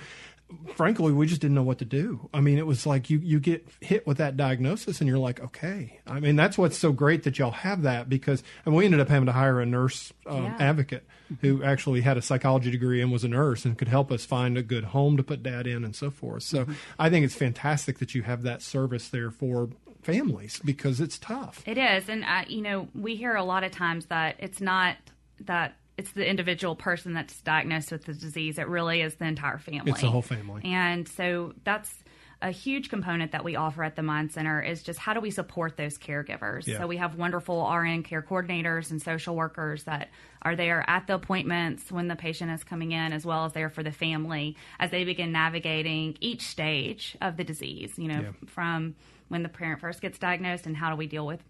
[0.76, 2.30] Frankly, we just didn't know what to do.
[2.32, 5.40] I mean, it was like you you get hit with that diagnosis, and you're like,
[5.40, 6.00] okay.
[6.06, 9.08] I mean, that's what's so great that y'all have that because, and we ended up
[9.10, 10.56] having to hire a nurse um, Yeah.
[10.60, 11.04] advocate
[11.40, 14.56] who actually had a psychology degree and was a nurse and could help us find
[14.56, 16.42] a good home to put dad in and so forth.
[16.42, 16.66] So
[16.98, 19.70] I think it's fantastic that you have that service there for
[20.02, 21.62] families because it's tough.
[21.66, 24.96] It is, and uh, you know, we hear a lot of times that it's not
[25.40, 28.58] that it's the individual person that's diagnosed with the disease.
[28.58, 29.90] It really is the entire family.
[29.90, 30.62] It's the whole family.
[30.64, 31.92] and so that's
[32.40, 35.30] a huge component that we offer at the Mind Center is just how do we
[35.30, 36.66] support those caregivers.
[36.66, 36.78] Yeah.
[36.78, 40.08] So we have wonderful RN care coordinators and social workers that
[40.42, 43.68] are there at the appointments when the patient is coming in, as well as there
[43.68, 47.94] for the family as they begin navigating each stage of the disease.
[47.98, 48.32] You know, Yeah.
[48.46, 48.94] from
[49.26, 51.42] when the parent first gets diagnosed and how do we deal with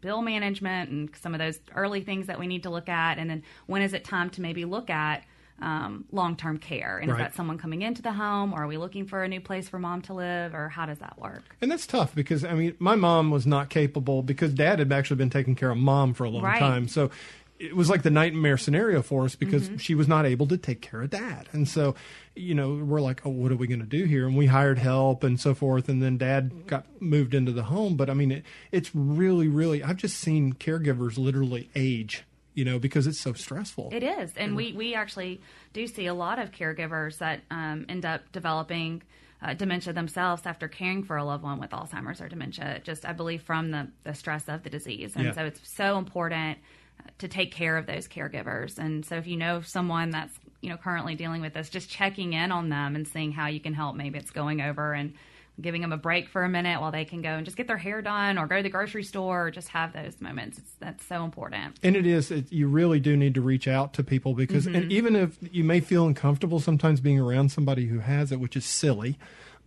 [0.00, 3.28] bill management and some of those early things that we need to look at and
[3.28, 5.24] then when is it time to maybe look at
[5.60, 7.20] um, long-term care and Right.
[7.20, 9.68] is that someone coming into the home or are we looking for a new place
[9.68, 12.74] for mom to live or how does that work And that's tough because I mean,
[12.78, 16.24] my mom was not capable because dad had actually been taking care of mom for
[16.24, 16.58] a long Right.
[16.60, 16.86] time.
[16.88, 17.10] So
[17.58, 19.78] it was like the nightmare scenario for us because Mm-hmm.
[19.78, 21.48] she was not able to take care of dad.
[21.50, 21.96] And so,
[22.36, 24.28] you know, we're like, oh, what are we going to do here?
[24.28, 25.88] And we hired help and so forth.
[25.88, 27.96] And then dad got moved into the home.
[27.96, 32.22] But I mean, it, it's really, really, I've just seen caregivers literally age,
[32.58, 33.90] you know, because it's so stressful.
[33.92, 35.40] It is, and we we actually
[35.72, 39.02] do see a lot of caregivers that um, end up developing
[39.40, 42.80] uh, dementia themselves after caring for a loved one with Alzheimer's or dementia.
[42.82, 45.32] Just I believe from the the stress of the disease, and Yeah.
[45.32, 46.58] so it's so important
[46.98, 48.76] uh, to take care of those caregivers.
[48.78, 52.32] And so if you know someone that's you know currently dealing with this, just checking
[52.32, 53.94] in on them and seeing how you can help.
[53.94, 55.14] Maybe it's going over and
[55.60, 57.76] giving them a break for a minute while they can go and just get their
[57.76, 60.58] hair done or go to the grocery store or just have those moments.
[60.58, 61.76] It's, that's so important.
[61.82, 64.74] And it is, it, you really do need to reach out to people because, Mm-hmm.
[64.76, 68.56] and even if you may feel uncomfortable sometimes being around somebody who has it, which
[68.56, 69.18] is silly,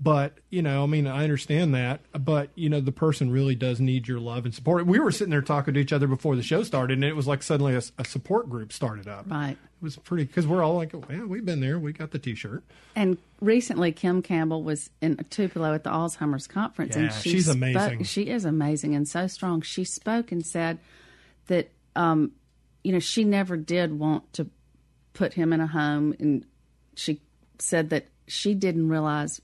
[0.02, 3.80] but you know, I mean, I understand that, but you know, the person really does
[3.80, 4.88] need your love and support.
[4.88, 7.28] We were sitting there talking to each other before the show started, and it was
[7.28, 9.30] like suddenly a, a support group started up.
[9.30, 9.52] Right.
[9.52, 12.64] It was pretty because we're all like, yeah, we've been there, we got the T-shirt.
[12.96, 17.58] And recently, Kim Campbell was in Tupelo at the Alzheimer's conference, and she she's spoke-
[17.58, 18.04] amazing.
[18.04, 19.62] She is amazing and so strong.
[19.62, 20.80] She spoke and said
[21.46, 22.32] that, um,
[22.84, 24.50] you know, she never did want to
[25.14, 26.44] put him in a home, and
[26.96, 27.22] she
[27.60, 29.42] said that she didn't realize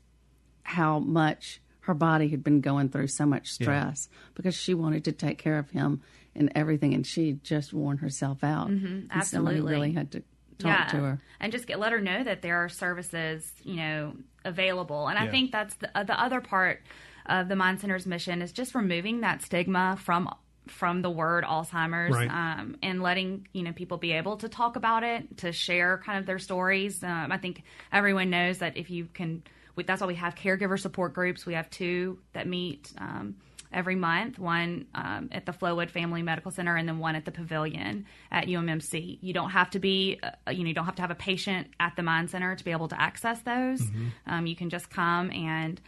[0.68, 5.14] how much her body had been going through so much stress because she wanted to
[5.14, 6.02] take care of him
[6.36, 8.68] and everything, and she had just worn herself out.
[8.68, 9.18] And Mm-hmm.
[9.18, 9.72] absolutely.
[9.74, 10.24] really had to
[10.60, 11.20] talk to her.
[11.40, 15.28] and just get let her know that there are services you know available and i
[15.28, 16.82] think that's the, uh, the other part
[17.28, 20.28] of the mind center's mission is just removing that stigma from
[20.68, 22.30] from the word alzheimer's Right.
[22.60, 26.18] um, and letting you know people be able to talk about it to share kind
[26.20, 29.44] of their stories um, i think everyone knows that if you can
[29.78, 33.36] we, that's why we have caregiver support groups we have two that meet um,
[33.72, 37.32] every month one um, at the Flowood Family Medical Center and then one at the
[37.32, 39.20] Pavilion at UMMC.
[39.22, 41.68] You don't have to be, uh, you know, you don't have to have a patient
[41.80, 43.82] at the Mind Center to be able to access those.
[44.26, 45.80] Um, you can just come and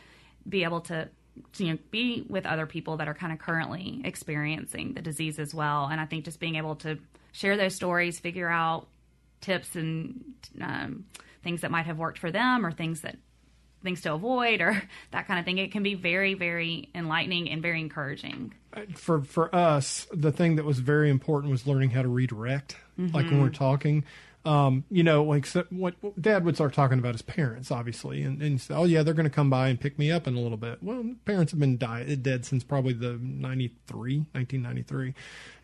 [0.48, 1.10] be able to,
[1.58, 5.54] you know, be with other people that are kind of currently experiencing the disease as
[5.54, 5.86] well.
[5.86, 6.98] And I think just being able to
[7.32, 8.88] share those stories, figure out
[9.42, 10.24] tips and
[10.62, 11.06] um,
[11.44, 13.18] things that might have worked for them or things that
[13.84, 15.58] things to avoid or that kind of thing.
[15.58, 18.54] It can be very, very enlightening and very encouraging.
[18.96, 22.76] for for us, the thing that was very important was learning how to redirect.
[22.98, 24.04] Like when we're talking,
[24.46, 28.42] um, you know, like so, what Dad would start talking about his parents, obviously, and
[28.42, 30.40] and say, oh yeah, they're going to come by and pick me up in a
[30.40, 30.82] little bit.
[30.82, 35.14] Well, parents have been die- dead since probably the 93, 1993.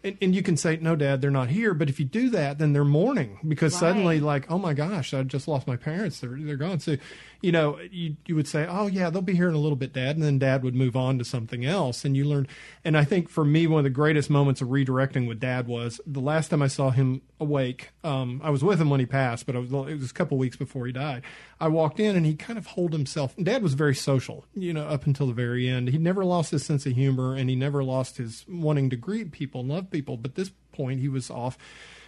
[0.06, 1.74] And, and you can say, no, Dad, they're not here.
[1.74, 3.80] But if you do that, then they're mourning because Right.
[3.80, 6.20] suddenly, like, oh my gosh, I just lost my parents.
[6.20, 6.80] They're they're gone.
[6.80, 6.98] So,
[7.42, 9.94] you know, you you would say, oh yeah, they'll be here in a little bit,
[9.94, 12.48] Dad, and then Dad would move on to something else, and you learn.
[12.84, 16.00] And I think for me, one of the greatest moments of redirecting with Dad was
[16.06, 17.90] the last time I saw him awake.
[18.04, 20.56] Um, I was with him when he passed, but was it was a couple weeks
[20.56, 21.24] before he died.
[21.60, 23.34] I walked in and he kind of hold himself.
[23.42, 25.90] Dad was very social, you know, up until the very end.
[25.90, 29.32] He never lost his sense of humor, and he never lost his wanting to greet
[29.32, 30.18] people and love people.
[30.18, 31.58] But this point, he was off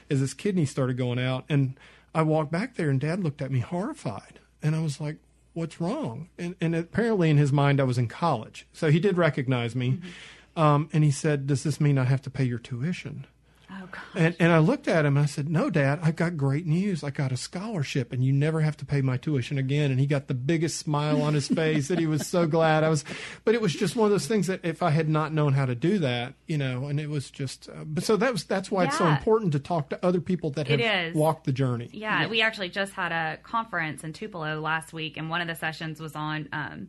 [0.09, 1.77] as his kidney started going out, and
[2.13, 5.17] I walked back there, and Dad looked at me horrified, and I was like,
[5.53, 9.17] "What's wrong?" And and apparently in his mind, I was in college, so he did
[9.17, 9.99] recognize me,
[10.55, 13.27] um, and he said, "Does this mean I have to pay your tuition?"
[13.69, 14.01] Oh, God.
[14.15, 17.03] And and I looked at him and I said, "No, Dad, I've got great news.
[17.03, 20.05] I got a scholarship, and you never have to pay my tuition again." And he
[20.05, 22.85] got the biggest smile on his face, and he was so glad.
[22.85, 23.03] I was,
[23.43, 25.65] but it was just one of those things that if I had not known how
[25.65, 27.67] to do that, you know, and it was just.
[27.69, 30.51] Uh, but so that was that's why it's so important to talk to other people
[30.51, 31.89] that have walked the journey.
[31.91, 35.55] Yeah, we actually just had a conference in Tupelo last week, and one of the
[35.55, 36.87] sessions was on um,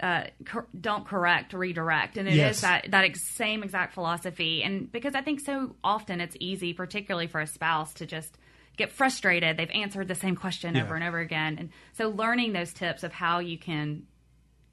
[0.00, 2.60] uh, cor- don't correct, redirect, and it is Yes.
[2.62, 4.62] that that ex- same exact philosophy.
[4.62, 8.36] And because I think so often it's easy, particularly for a spouse, to just
[8.76, 9.56] get frustrated.
[9.56, 10.82] They've answered the same question Yeah.
[10.84, 14.02] over and over again, and so learning those tips of how you can,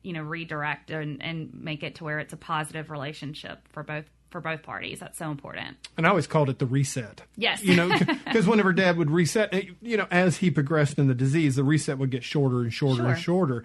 [0.02, 4.06] you know, redirect and, and make it to where it's a positive relationship for both
[4.30, 5.00] for both parties.
[5.00, 5.78] That's so important.
[5.96, 7.22] And I always called it the reset.
[7.38, 7.64] Yes.
[7.64, 7.88] You know,
[8.26, 11.64] because whenever dad would reset, eh, you know, as he progressed in the disease, the
[11.64, 13.64] reset would get shorter and shorter and shorter.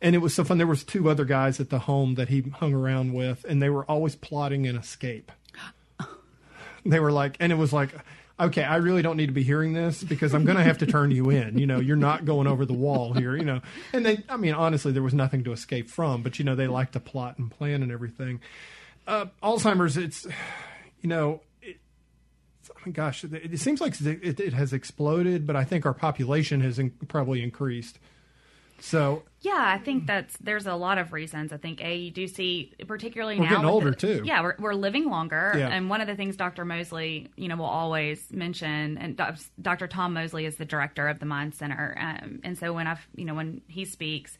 [0.00, 0.58] And it was so fun.
[0.58, 3.68] There was two other guys at the home that he hung around with, and they
[3.68, 5.32] were always plotting an escape.
[6.86, 7.90] They were like, and it was like,
[8.40, 10.86] okay, I really don't need to be hearing this because I'm going to have to
[10.86, 11.58] turn you in.
[11.58, 13.36] You know, you're not going over the wall here.
[13.36, 13.60] You know,
[13.92, 16.68] and they, I mean, honestly, there was nothing to escape from, but you know, they
[16.68, 18.40] like to plot and plan and everything.
[19.06, 20.26] Uh, Alzheimer's, it's,
[21.00, 21.40] you know,
[22.78, 26.60] I mean, gosh, it, seems like it, it has exploded, but I think our population
[26.60, 27.98] has in, probably increased.
[28.80, 31.52] So Yeah, I think that's there's a lot of reasons.
[31.52, 34.22] I think a you do see particularly We're now getting older, the- too.
[34.24, 35.68] Yeah, we're we're living longer, Yeah.
[35.68, 36.64] and one of the things Dr.
[36.64, 39.20] Mosley, you know, will always mention, and
[39.60, 39.86] Dr.
[39.86, 43.24] Tom Mosley is the director of the Mind Center, um, and so when I've you
[43.24, 44.38] know when he speaks.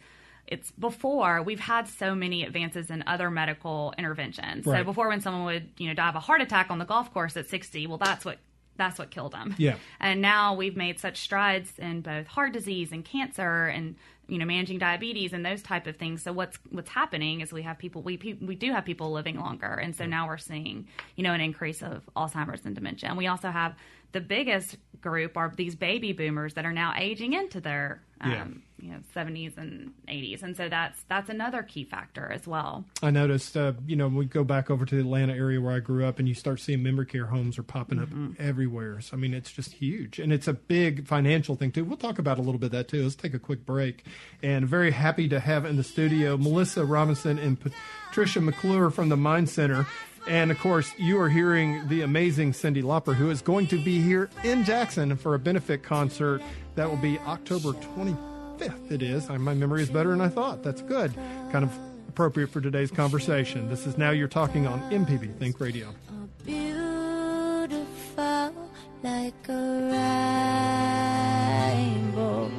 [0.51, 4.65] It's before we've had so many advances in other medical interventions.
[4.65, 7.13] So before, when someone would, you know, die of a heart attack on the golf
[7.13, 8.39] course at 60, well, that's what
[8.77, 9.55] that's what killed them.
[9.59, 9.75] Yeah.
[10.01, 13.97] And now we've made such strides in both heart disease and cancer and
[14.29, 16.23] you know managing diabetes and those type of things.
[16.23, 19.73] So what's what's happening is we have people we we do have people living longer,
[19.73, 20.87] and so now we're seeing
[21.17, 23.09] you know an increase of Alzheimer's and dementia.
[23.09, 23.75] And we also have
[24.13, 28.47] the biggest group are these baby boomers that are now aging into their um, Yeah.
[28.81, 32.85] You know 70s and 80s, and so that's that's another key factor as well.
[33.03, 35.81] I noticed, uh, you know, we go back over to the Atlanta area where I
[35.81, 39.01] grew up, and you start seeing memory care homes are popping up everywhere.
[39.01, 41.85] So, I mean, it's just huge, and it's a big financial thing too.
[41.85, 43.03] We'll talk about a little bit of that too.
[43.03, 44.05] Let's take a quick break,
[44.43, 49.17] and very happy to have in the studio Melissa Robinson and Patricia McClure from the
[49.17, 49.87] Mind Center.
[50.29, 54.01] And of course, you are hearing the amazing Cyndi Lauper, who is going to be
[54.03, 56.43] here in Jackson for a benefit concert
[56.75, 57.73] that will be October
[58.59, 58.91] 25th.
[58.93, 59.29] It is.
[59.29, 60.63] My memory is better than I thought.
[60.63, 61.13] That's good.
[61.53, 61.73] Kind of
[62.09, 63.69] appropriate for today's conversation.
[63.69, 65.89] This is Now You're Talking on MPB Think Radio.
[66.45, 67.79] beautiful
[69.03, 69.89] like a
[71.75, 72.51] rainbow.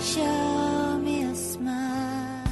[0.00, 2.44] Show me a smile.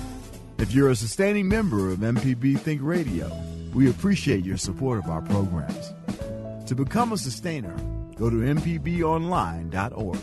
[0.58, 3.28] If you're a sustaining member of MPB Think Radio,
[3.74, 5.92] we appreciate your support of our programs.
[6.66, 7.74] To become a sustainer,
[8.16, 10.18] go to MPBOnline.org.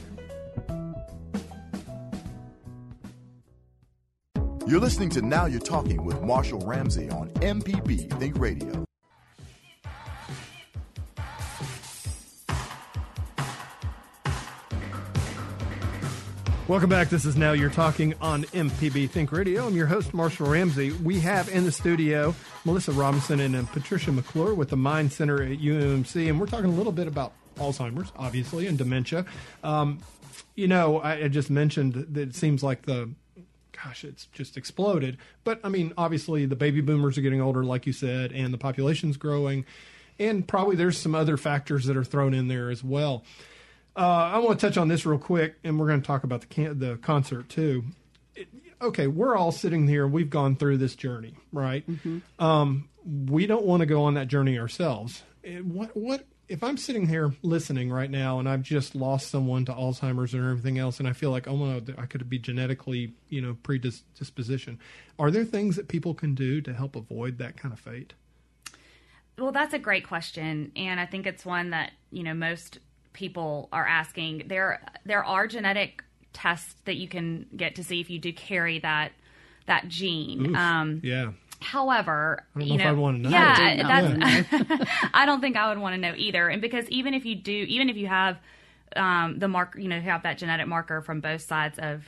[4.68, 8.87] You're listening to Now You're Talking with Marshall Ramsey on MPB Think Radio.
[16.68, 17.08] Welcome back.
[17.08, 19.66] This is Now You're Talking on MPB Think Radio.
[19.68, 20.92] I'm your host, Marshall Ramsey.
[20.92, 25.42] We have in the studio Melissa Robinson and uh, Patricia McClure with the Mind Center
[25.42, 29.26] at UMC, and we're talking a little bit about Alzheimer's, obviously, and dementia.
[29.64, 30.00] Um,
[30.56, 33.12] you know, I, I just mentioned that it seems like the
[33.72, 35.20] gosh, it's just exploded.
[35.46, 38.58] But I mean, obviously, the baby boomers are getting older, like you said, and the
[38.58, 39.64] population's growing.
[40.20, 43.24] and probably there's some other factors that are thrown in there as well.
[43.98, 46.42] Uh, I want to touch on this real quick, and we're going to talk about
[46.42, 47.84] the can- the concert too.
[48.36, 48.48] It-
[48.82, 50.08] okay, we're all sitting here.
[50.08, 51.84] We've gone through this journey, right?
[52.38, 55.24] Um, we don't want to go on that journey ourselves.
[55.44, 59.66] Eh, What what if I'm sitting here listening right now and I've just lost someone
[59.66, 63.14] to Alzheimer's and everything else, and I feel like oh no, I could be genetically
[63.30, 64.78] you know predisposition.
[65.18, 68.14] Are there things that people can do to help avoid that kind of fate?
[69.40, 72.78] Well, that's a great question, and I think it's one that you know most
[73.18, 74.44] people are asking.
[74.48, 76.04] There, there are genetic
[76.34, 79.12] tests that you can get to see if you do carry that
[79.66, 80.52] that gene.
[80.52, 81.32] Oof, Um, yeah.
[81.60, 83.30] However, I don't you know if I'd wanna know.
[83.30, 84.92] Yeah, I do not that's.
[85.14, 86.48] I don't think I would want to know either.
[86.48, 88.38] And because even if you do, even if you have
[88.96, 92.04] um, the mark, you know, have that genetic marker from both sides of,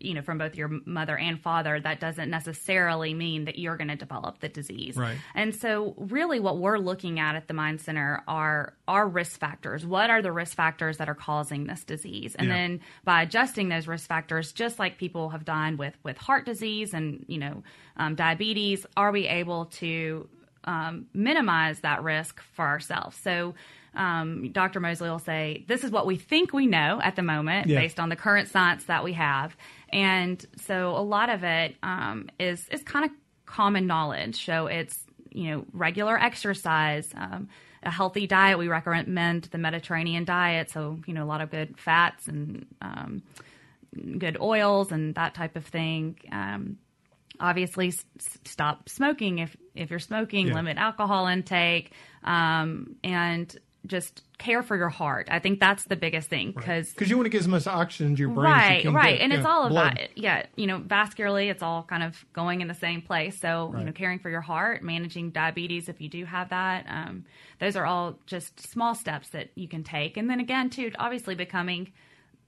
[0.00, 3.88] you know, from both your mother and father, that doesn't necessarily mean that you're going
[3.88, 4.96] to develop the disease.
[4.96, 5.16] Right.
[5.34, 9.86] And so, really, what we're looking at at the Mind Center are are risk factors.
[9.86, 12.34] What are the risk factors that are causing this disease?
[12.34, 12.54] And Yeah.
[12.54, 16.92] then by adjusting those risk factors, just like people have done with with heart disease
[16.94, 17.62] and you know
[17.96, 20.28] um, diabetes, are we able to
[20.64, 23.16] um, minimize that risk for ourselves?
[23.16, 23.54] So.
[23.96, 24.80] Um, Dr.
[24.80, 27.78] Mosley will say, This is what we think we know at the moment Yeah.
[27.78, 29.56] based on the current science that we have.
[29.94, 33.12] And so a lot of it um, is, is kind of
[33.46, 34.44] common knowledge.
[34.44, 34.98] So it's,
[35.30, 37.48] you know, regular exercise, um,
[37.82, 38.58] a healthy diet.
[38.58, 40.70] We recommend the Mediterranean diet.
[40.70, 43.22] So, you know, a lot of good fats and um,
[44.18, 46.18] good oils and that type of thing.
[46.32, 46.78] Um,
[47.38, 48.04] obviously, s-
[48.44, 50.54] stop smoking if, if you're smoking, Yeah.
[50.54, 51.92] limit alcohol intake,
[52.24, 55.28] um, and just care for your heart.
[55.30, 58.16] I think that's the biggest thing because Because you want to get as much oxygen
[58.16, 59.20] to your brain right right get.
[59.24, 59.92] and it's Yeah, all blood.
[59.92, 63.74] about yeah you know vascularly it's all kind of going in the same place so
[63.78, 67.24] you know caring for your heart managing diabetes if you do have that um,
[67.60, 71.34] those are all just small steps that you can take and then again too obviously
[71.34, 71.92] becoming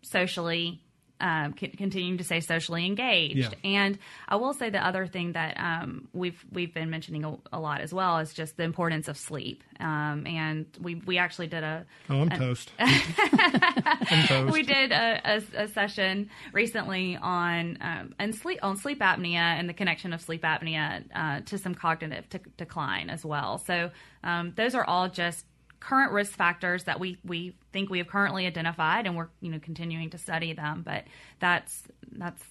[0.03, 0.81] socially
[1.21, 3.49] um, c- continuing to stay socially engaged Yeah.
[3.65, 3.99] and
[4.29, 7.81] i will say the other thing that um, we've we've been mentioning a, a lot
[7.81, 11.85] as well is just the importance of sleep um, and we we actually did a
[12.11, 12.71] Oh, I'm toast.
[12.79, 14.53] I'm toast.
[14.53, 15.21] we did a,
[15.57, 20.21] a, a session recently on um, and sleep on sleep apnea and the connection of
[20.21, 23.59] sleep apnea uh, to some cognitive t- decline as well.
[23.59, 23.91] So
[24.25, 25.45] um, those are all just
[25.81, 29.59] current risk factors that we we think we have currently identified, and we're you know
[29.59, 30.83] continuing to study them.
[30.85, 31.05] But
[31.41, 32.43] that's that's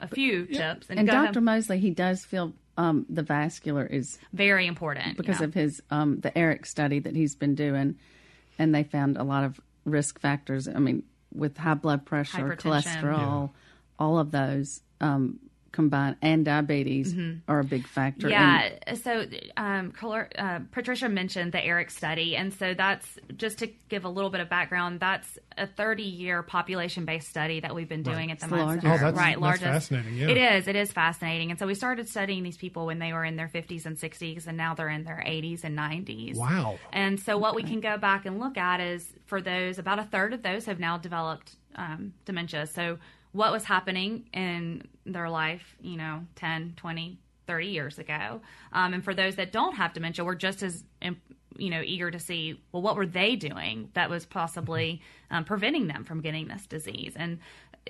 [0.00, 0.86] a few tips.
[0.90, 1.26] And go ahead.
[1.34, 1.40] Dr.
[1.40, 5.46] Mosley, he does feel um, the vascular is very important because yeah.
[5.46, 7.96] of his um, the ARIC study that he's been doing,
[8.58, 10.68] and they found a lot of risk factors.
[10.68, 13.00] I mean, with high blood pressure, Hypertension.
[13.02, 13.50] cholesterol,
[13.98, 15.38] all of those um,
[15.74, 17.14] combined, and diabetes
[17.48, 18.28] are a big factor.
[18.28, 18.94] And Yeah.
[18.94, 19.26] So
[19.58, 24.08] um, Color- uh, Patricia mentioned the ARIC study, and so that's just to give a
[24.08, 25.00] little bit of background.
[25.00, 28.82] That's a 30-year population-based study that we've been doing at the It's Mind largest.
[28.84, 28.94] Center.
[28.94, 29.64] Oh, that's- right, that's largest.
[29.90, 30.28] fascinating, yeah.
[30.28, 30.68] It is.
[30.68, 31.50] It is fascinating.
[31.50, 34.46] And so we started studying these people when they were in their 50s and 60s,
[34.46, 36.36] and now they're in their 80s and 90s.
[36.36, 36.78] Wow.
[36.92, 40.04] And so what we can go back and look at is for those, about a
[40.04, 42.66] third of those have now developed um, dementia.
[42.66, 42.98] So
[43.34, 47.18] what was happening in their life, you know, 10, 20,
[47.48, 48.40] 30 years ago.
[48.72, 52.18] Um, and for those that don't have dementia, we're just as, you know, eager to
[52.20, 56.64] see, well, what were they doing that was possibly um, preventing them from getting this
[56.66, 57.14] disease?
[57.16, 57.40] And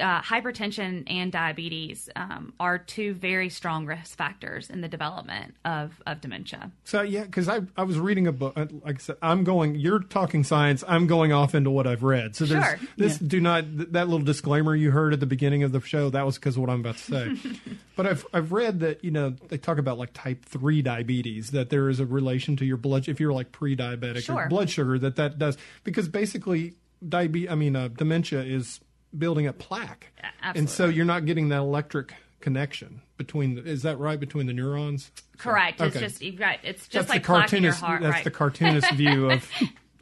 [0.01, 6.03] uh, hypertension and diabetes um, are two very strong risk factors in the development of,
[6.07, 6.71] of dementia.
[6.85, 8.55] So yeah, because I I was reading a book.
[8.57, 9.77] uh, Like I said, I'm going.
[9.77, 10.83] You're talking science.
[10.87, 12.35] I'm going off into what I've read.
[12.37, 12.79] So there's Sure.
[12.97, 13.19] this.
[13.19, 16.11] Do not th- that little disclaimer you heard at the beginning of the show.
[16.11, 17.03] That was because of what I'm about to
[17.37, 17.37] say.
[17.97, 21.71] but I've I've read that you know they talk about like type three diabetes that
[21.71, 24.45] there is a relation to your blood if you're like pre-diabetic Sure.
[24.45, 26.75] or blood sugar that that does because basically
[27.07, 27.49] diabetes.
[27.51, 28.81] I mean uh, dementia is
[29.19, 33.55] building a plaque, and so you're not getting that electric connection between.
[33.55, 35.11] The, is that right between the neurons?
[35.39, 35.81] Correct.
[35.81, 36.07] It's Okay.
[36.07, 37.81] just you've got it's just that's like the cartoonist.
[37.81, 38.25] heart, that's right?
[38.25, 39.49] the cartoonist view of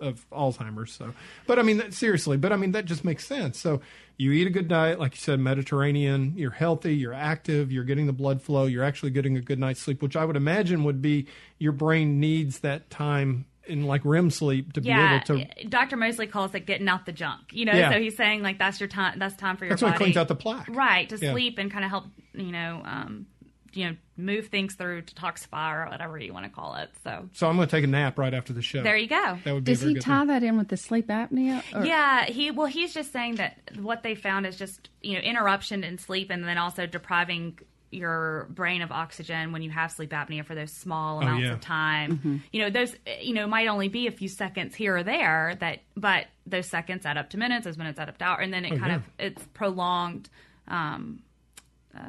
[0.00, 0.92] of Alzheimer's.
[0.92, 1.14] So,
[1.46, 3.58] but I mean, that, seriously, but I mean that just makes sense.
[3.58, 3.80] So,
[4.16, 6.32] you eat a good diet, like you said, Mediterranean.
[6.36, 6.96] You're healthy.
[6.96, 7.70] You're active.
[7.70, 8.64] You're getting the blood flow.
[8.66, 11.26] You're actually getting a good night's sleep, which I would imagine would be
[11.58, 15.64] your brain needs that time in like REM sleep to yeah, be able to.
[15.68, 15.96] Dr.
[15.96, 17.40] Mosley calls it getting out the junk.
[17.52, 17.92] You know, Yeah.
[17.92, 19.18] so he's saying like that's your time.
[19.18, 20.04] That's time for your That's when it body.
[20.04, 20.68] cleans out the plaque.
[20.70, 21.32] right to Yeah.
[21.32, 23.26] sleep and kind of help you know um,
[23.72, 26.90] you know move things through to detoxify or whatever you want to call it.
[27.04, 28.82] So So I'm going to take a nap right after the show.
[28.82, 29.38] there you go.
[29.44, 30.28] That would be does he tie thing.
[30.28, 31.62] that in with the sleep apnea?
[31.74, 35.20] Or, Yeah, he well, he's just saying that what they found is just you know
[35.20, 37.58] interruption in sleep, and then also depriving
[37.92, 41.52] your brain of oxygen when you have sleep apnea for those small amounts yeah.
[41.52, 42.42] of time.
[42.52, 45.80] You know, those you know might only be a few seconds here or there that,
[45.96, 48.64] but those seconds add up to minutes, those minutes add up to hours, and then
[48.64, 48.96] it Oh, kind yeah.
[48.96, 50.28] of it's prolonged.
[50.68, 51.22] Um,
[51.96, 52.08] uh,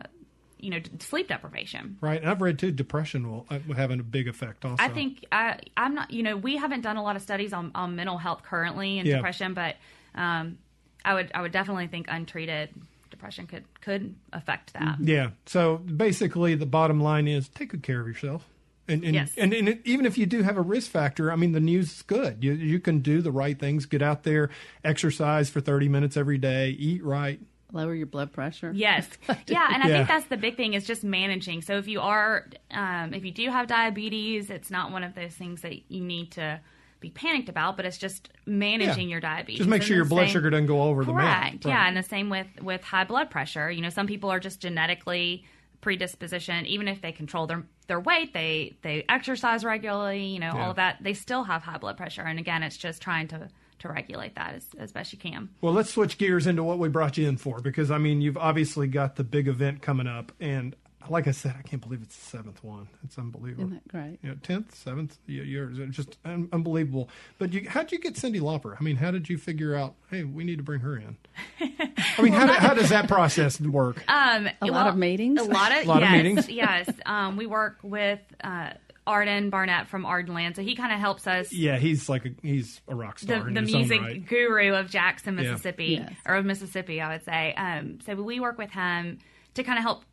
[0.59, 1.97] you know, d- sleep deprivation.
[1.99, 2.21] Right.
[2.21, 4.81] And I've read too, depression will uh, have a big effect also.
[4.81, 6.11] I think I, I'm not.
[6.11, 9.05] You know, we haven't done a lot of studies on, on mental health currently and
[9.07, 9.15] Yeah.
[9.17, 9.75] depression, but
[10.15, 10.57] um,
[11.03, 12.69] I would I would definitely think untreated
[13.13, 14.97] depression could could affect that.
[14.99, 15.29] Yeah.
[15.45, 18.49] So basically, the bottom line is take good care of yourself.
[18.87, 19.31] And and, Yes.
[19.37, 22.01] and, and even if you do have a risk factor, I mean, the news is
[22.01, 22.43] good.
[22.43, 23.85] You you can do the right things.
[23.85, 24.49] Get out there,
[24.83, 27.39] exercise for thirty minutes every day, eat right.
[27.71, 28.71] Lower your blood pressure.
[28.75, 29.07] Yes.
[29.47, 29.95] Yeah, and I Yeah.
[29.97, 31.61] think that's the big thing is just managing.
[31.63, 35.33] So if you are, um, if you do have diabetes, it's not one of those
[35.33, 36.59] things that you need to
[37.03, 39.11] be panicked about, but it's just managing Yeah.
[39.13, 39.59] your diabetes.
[39.59, 41.51] Just make sure the your blood sugar doesn't go over the map.
[41.51, 41.65] Correct.
[41.65, 41.71] Right.
[41.71, 43.69] Yeah, and the same with with high blood pressure.
[43.69, 45.45] You know, some people are just genetically
[45.81, 50.63] predisposition even if they control their their weight they they exercise regularly you know Yeah.
[50.63, 53.49] all of that they still have high blood pressure and again it's just trying to
[53.79, 56.87] to regulate that as, as best you can Well, let's switch gears into what we
[56.87, 60.31] brought you in for because I mean, you've obviously got the big event coming up,
[60.39, 60.73] and
[61.09, 62.87] like I said, I can't believe it's the seventh one.
[63.03, 63.65] It's unbelievable.
[63.65, 64.19] Isn't that great?
[64.21, 67.09] You know, tenth, seventh, you're just un- unbelievable.
[67.37, 68.75] But you, how'd you get Cyndi Lauper?
[68.79, 69.95] I mean, how did you figure out?
[70.09, 71.17] Hey, we need to bring her in.
[71.59, 74.03] I mean, how, do- how does that process work?
[74.09, 75.39] um A lot of meetings?
[75.39, 76.47] a lot of A lot of meetings?
[76.49, 78.71] yes um we work with uh
[79.05, 82.79] arden barnett from ardenland so he kind of helps us yeah, he's like a, he's
[82.87, 84.25] a rock the, star in the his music own right.
[84.25, 85.51] guru of Jackson, Yeah.
[85.51, 86.13] Mississippi, Yes.
[86.25, 87.53] or of Mississippi, I would say.
[87.55, 89.17] Um, so we work with him
[89.55, 90.03] to kind of help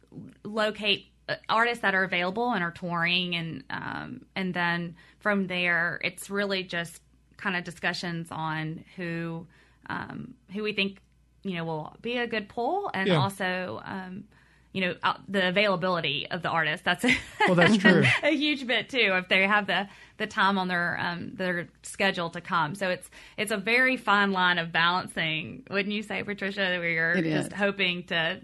[0.45, 6.01] locate uh, artists that are available and are touring, and um, and then from there,
[6.03, 7.01] it's really just
[7.37, 9.47] kind of discussions on who
[9.89, 10.99] um, who we think
[11.43, 13.19] you know will be a good pull, and Yeah.
[13.19, 13.81] also.
[13.85, 14.25] Um,
[14.73, 16.85] you know uh, the availability of the artist.
[16.85, 17.13] That's a,
[17.49, 18.05] Well, that's true.
[18.23, 19.89] a huge bit too if they have the
[20.19, 22.77] the time on their um their schedule to come.
[22.77, 26.79] So it's it's a very fine line of balancing, wouldn't you say, Patricia?
[26.79, 28.41] Where you're just hoping to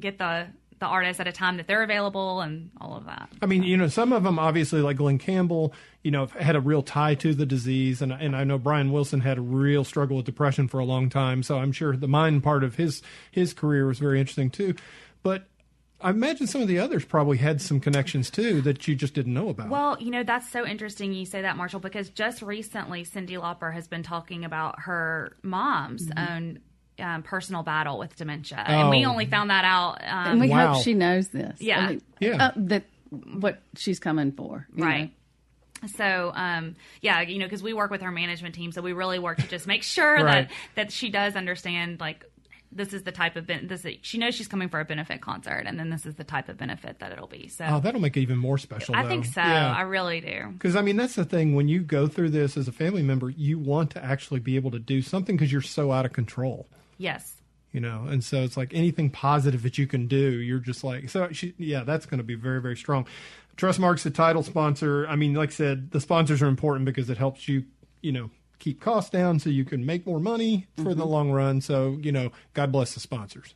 [0.00, 0.46] get the
[0.78, 3.28] the artist at a time that they're available and all of that.
[3.42, 5.72] I mean, you know, some of them obviously, like Glen Campbell,
[6.02, 9.20] you know, had a real tie to the disease, and and I know Brian Wilson
[9.20, 11.42] had a real struggle with depression for a long time.
[11.42, 14.74] So I'm sure the mind part of his his career was very interesting too.
[15.22, 15.46] But
[16.00, 19.34] I imagine some of the others probably had some connections too that you just didn't
[19.34, 19.68] know about.
[19.68, 23.72] Well, you know, that's so interesting you say that, Marshall, because just recently Cyndi Lauper
[23.74, 26.32] has been talking about her mom's mm-hmm.
[26.32, 26.58] own
[26.98, 28.58] um, personal battle with dementia.
[28.66, 29.10] And we Oh.
[29.10, 30.02] only found that out.
[30.02, 30.74] Um, And we Wow.
[30.74, 31.60] hope she knows this.
[31.60, 31.80] Yeah.
[31.80, 32.36] I mean, Yeah.
[32.46, 34.66] uh, that what she's coming for.
[34.76, 35.10] Right.
[35.82, 35.88] know.
[35.96, 39.18] So, um, yeah, you know, because we work with her management team, so we really
[39.20, 40.48] work to just make sure Right.
[40.48, 42.24] that that she does understand like
[42.70, 45.62] this is the type of ben- this she knows she's coming for a benefit concert,
[45.66, 47.48] and then this is the type of benefit that it'll be.
[47.48, 48.94] So, oh, that'll make it even more special.
[48.94, 49.08] I though.
[49.08, 49.40] think so.
[49.40, 49.72] Yeah.
[49.74, 50.48] I really do.
[50.52, 51.54] Because I mean, that's the thing.
[51.54, 54.70] When you go through this as a family member, you want to actually be able
[54.72, 56.66] to do something because you're so out of control.
[56.98, 57.34] Yes.
[57.72, 61.08] you know and so it's like anything positive that you can do you're just like
[61.10, 63.06] so she, yeah that's going to be very very strong
[63.56, 67.18] trustmark's the title sponsor i mean like i said the sponsors are important because it
[67.18, 67.64] helps you
[68.02, 71.60] you know keep costs down so you can make more money for the long run
[71.60, 73.54] so you know god bless the sponsors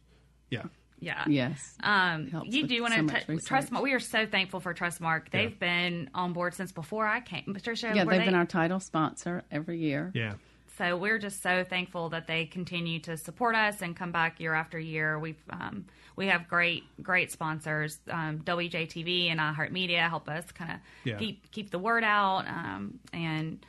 [0.51, 0.63] yeah
[1.01, 1.25] Yeah.
[1.27, 1.75] Yes.
[1.83, 3.51] Um, you do want so much to research.
[3.51, 3.83] Trustmark.
[3.83, 5.31] We are so thankful for Trustmark.
[5.33, 7.53] They've been on board since before I came.
[7.53, 10.13] Patricia, yeah, they've they- been our title sponsor every year.
[10.15, 10.35] yeah
[10.79, 14.55] So we're just so thankful that they continue to support us and come back year
[14.55, 15.19] after year.
[15.19, 17.99] We've um, we have great great sponsors.
[18.11, 21.19] Um, WJTV and iHeartMedia help us kind of Yeah.
[21.19, 22.47] keep keep the word out.
[22.49, 23.65] Um, and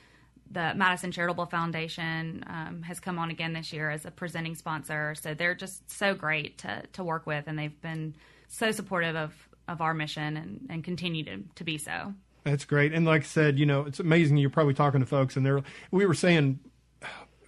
[0.49, 5.15] the Madison Charitable Foundation um, has come on again this year as a presenting sponsor.
[5.15, 8.15] So they're just so great to to work with, and they've been
[8.47, 9.33] so supportive of
[9.67, 12.13] of our mission and, and continue to, to be so.
[12.43, 12.91] That's great.
[12.91, 14.35] And like I said, you know, it's amazing.
[14.35, 15.61] You're probably talking to folks, and they're.
[15.91, 16.59] We were saying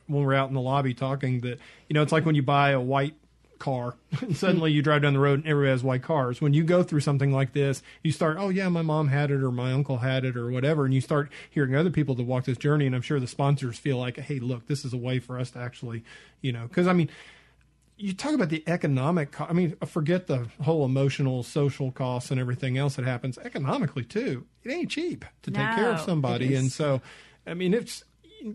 [0.08, 2.44] when we we're out in the lobby talking that you know it's like when you
[2.44, 3.16] buy a white
[3.60, 6.42] car and suddenly you drive down the road and everybody has white cars.
[6.42, 9.42] When you go through something like this, you start, oh yeah, my mom had it
[9.42, 12.46] or my uncle had it or whatever, and you start hearing other people that walk
[12.46, 12.86] this journey.
[12.86, 15.52] And I'm sure the sponsors feel like, hey, look, this is a way for us
[15.52, 16.04] to actually,
[16.42, 17.10] you know, because I mean
[17.98, 22.42] you talk about the economic co- i mean forget the whole emotional social costs and
[22.42, 26.74] everything else that happens economically too it ain't cheap to take care of somebody and
[26.74, 27.02] so
[27.48, 28.04] i mean it's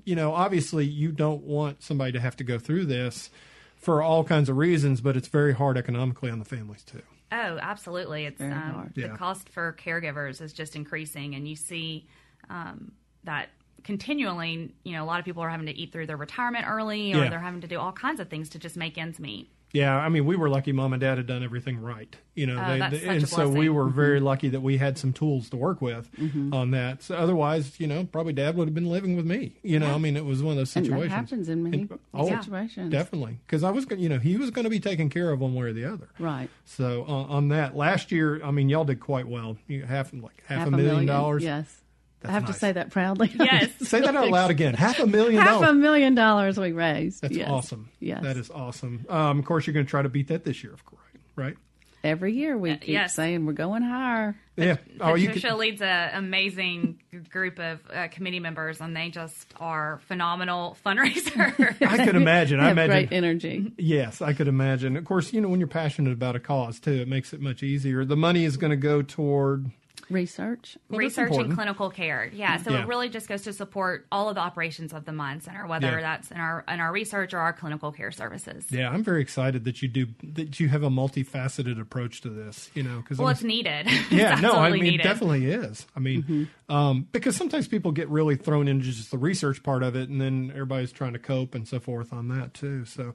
[0.05, 3.31] you know obviously you don't want somebody to have to go through this
[3.77, 7.59] for all kinds of reasons but it's very hard economically on the families too Oh,
[7.63, 8.25] absolutely.
[8.25, 9.17] It's um, the Yeah.
[9.17, 12.09] cost for caregivers is just increasing, and you see
[12.49, 12.91] um,
[13.23, 13.51] that
[13.85, 14.75] continually.
[14.83, 17.19] You know, a lot of people are having to eat through their retirement early, or
[17.23, 17.31] Yeah.
[17.31, 19.49] they're having to do all kinds of things to just make ends meet.
[19.73, 20.73] Yeah, I mean, we were lucky.
[20.73, 22.55] Mom and Dad had done everything right, you know.
[22.61, 23.75] Oh, that's such and a so we blessing.
[23.75, 23.97] were Mm-hmm.
[23.97, 26.09] very lucky that we had some tools to work with
[26.53, 27.03] on that.
[27.05, 29.57] So otherwise, you know, probably Dad would have been living with me.
[29.63, 31.13] You know, I mean, it was one of those situations.
[31.13, 31.29] And situations.
[31.29, 32.91] that happens in many And- oh, situations.
[32.91, 35.41] Definitely, because I was, gonna- you know, he was going to be taken care of
[35.41, 36.09] one way or the other.
[36.19, 36.49] Right.
[36.65, 39.57] So uh, on that last year, I mean, y'all did quite well.
[39.69, 41.45] You half like half, a million dollars.
[41.45, 41.80] Yes.
[42.21, 42.53] That's I have nice.
[42.55, 43.31] to say that proudly.
[43.41, 43.71] Yes.
[43.89, 44.75] Say that out loud again.
[44.75, 45.77] Half a million Half a dollars.
[45.77, 47.23] million dollars we raised.
[47.23, 47.49] That's yes.
[47.51, 47.89] awesome.
[47.99, 48.23] Yes.
[48.23, 49.07] that is awesome.
[49.09, 51.03] Um, of course, you're going to try to beat that this year, of course,
[51.37, 51.57] right?
[52.03, 53.15] Every year we keep yes.
[53.15, 54.35] saying we're going higher.
[54.57, 54.77] Yeah.
[55.01, 56.99] Oh, you Patricia could, leads an amazing
[57.31, 61.83] group of uh, committee members, and they just are phenomenal fundraisers.
[61.87, 62.59] I could imagine.
[62.59, 63.07] They I have imagine.
[63.09, 63.73] great energy.
[63.77, 64.97] Yes, I could imagine.
[64.97, 67.63] Of course, you know when you're passionate about a cause too, it makes it much
[67.63, 68.05] easier.
[68.07, 69.71] The money is going to go toward
[70.11, 70.77] Research.
[70.89, 72.31] Well, research and clinical care.
[72.35, 72.83] Yeah, so Yeah.
[72.83, 75.87] it really just goes to support all of the operations of the Mind Center, whether
[75.93, 76.01] Yeah.
[76.01, 78.67] that's in our in our research or our clinical care services.
[78.71, 80.59] Yeah, I'm very excited that you do that.
[80.61, 82.71] You have a multifaceted approach to this.
[82.75, 83.87] You know, because Well, it's needed.
[84.11, 85.03] yeah, it's no, I absolutely mean, it needed.
[85.05, 85.87] definitely is.
[85.95, 89.95] I mean, um, because sometimes people get really thrown into just the research part of
[89.97, 92.85] it, and then everybody's trying to cope and so forth on that too.
[92.85, 93.15] So,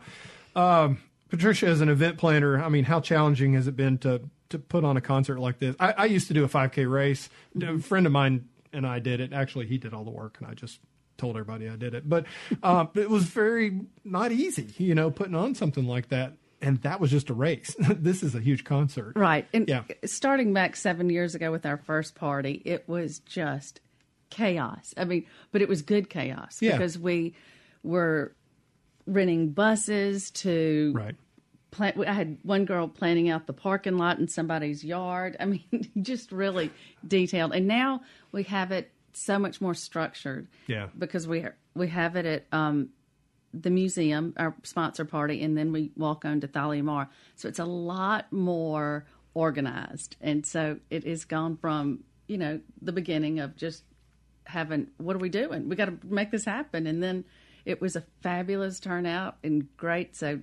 [0.56, 1.00] um,
[1.36, 4.84] Patricia, as an event planner, I mean, how challenging has it been to to put
[4.86, 5.76] on a concert like this?
[5.80, 7.30] I, I used to do a 5K race.
[7.62, 9.34] A friend of mine and I did it.
[9.34, 10.80] Actually, he did all the work, and I just
[11.18, 12.08] told everybody I did it.
[12.08, 12.26] But
[12.62, 16.34] uh, it was very not easy, you know, putting on something like that.
[16.62, 17.76] And that was just a race.
[17.80, 19.14] this is a huge concert.
[19.16, 19.48] Right.
[19.54, 19.84] And Yeah.
[20.06, 23.82] starting back seven years ago with our first party, it was just
[24.30, 24.94] chaos.
[24.98, 26.74] I mean, but it was good chaos Yeah.
[26.74, 27.34] because we
[27.84, 28.34] were
[29.06, 31.16] renting buses to Right.
[31.76, 35.36] Plan, I had one girl planning out the parking lot in somebody's yard.
[35.42, 36.72] I mean, just really
[37.06, 37.54] detailed.
[37.54, 38.02] And now
[38.32, 40.48] we have it so much more structured.
[40.68, 40.88] Yeah.
[40.98, 42.90] Because we are, we have it at um,
[43.54, 47.10] the museum, our sponsor party, and then we walk on to Thalia Mara.
[47.36, 50.16] So it's a lot more organized.
[50.22, 53.84] And so it has gone from, you know, the beginning of just
[54.46, 55.68] having, what are we doing?
[55.68, 56.88] We got to make this happen.
[56.88, 57.26] And then
[57.66, 60.16] it was a fabulous turnout and great.
[60.16, 60.40] So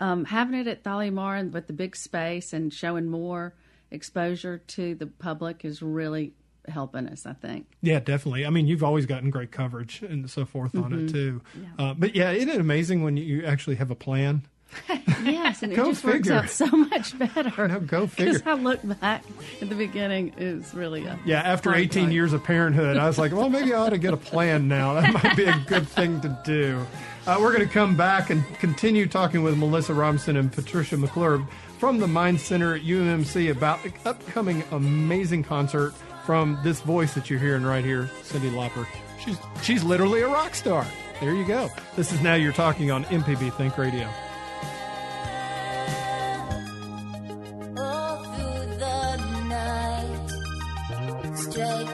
[0.00, 3.54] um, having it at Thalia Mara and with the big space and showing more
[3.90, 6.32] exposure to the public is really
[6.68, 7.66] helping us, I think.
[7.80, 8.44] Yeah, definitely.
[8.44, 11.06] I mean, you've always gotten great coverage and so forth on Mm-hmm.
[11.06, 11.40] it too.
[11.78, 14.42] Uh, but yeah, isn't it amazing when you actually have a plan?
[15.24, 17.66] Yes, and it just works out so much better.
[17.68, 18.34] No, go figure.
[18.34, 18.46] Because.
[18.46, 19.24] I look back
[19.60, 22.12] at the beginning, it was really a Yeah, after 18 time.
[22.12, 24.94] years of parenthood, I was like, well, maybe I ought to get a plan now.
[24.94, 26.86] That might be a good thing to do.
[27.28, 31.46] Uh, we're going to come back and continue talking with Melissa Robinson and Patricia McClure
[31.78, 35.92] from the Mind Center at UMC about the upcoming amazing concert
[36.24, 38.86] from this voice that you're hearing right here, Cyndi Lauper.
[39.22, 40.86] She's she's literally a rock star.
[41.20, 41.68] There you go.
[41.96, 44.08] This is now you're talking on MPB Think Radio.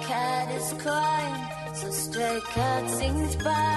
[0.01, 3.74] cat is crying, so stray cat sings back.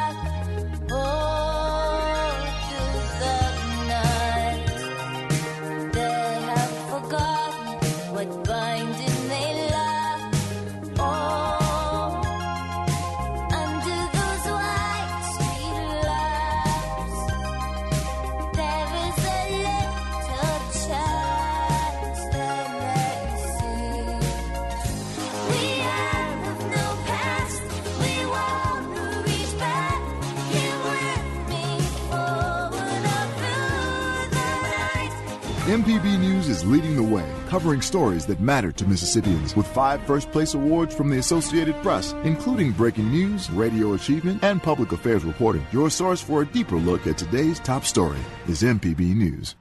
[36.67, 41.09] Leading the way, covering stories that matter to Mississippians with five first place awards from
[41.09, 45.65] the Associated Press, including breaking news, radio achievement, and public affairs reporting.
[45.71, 49.55] Your source for a deeper look at today's top story is MPB News.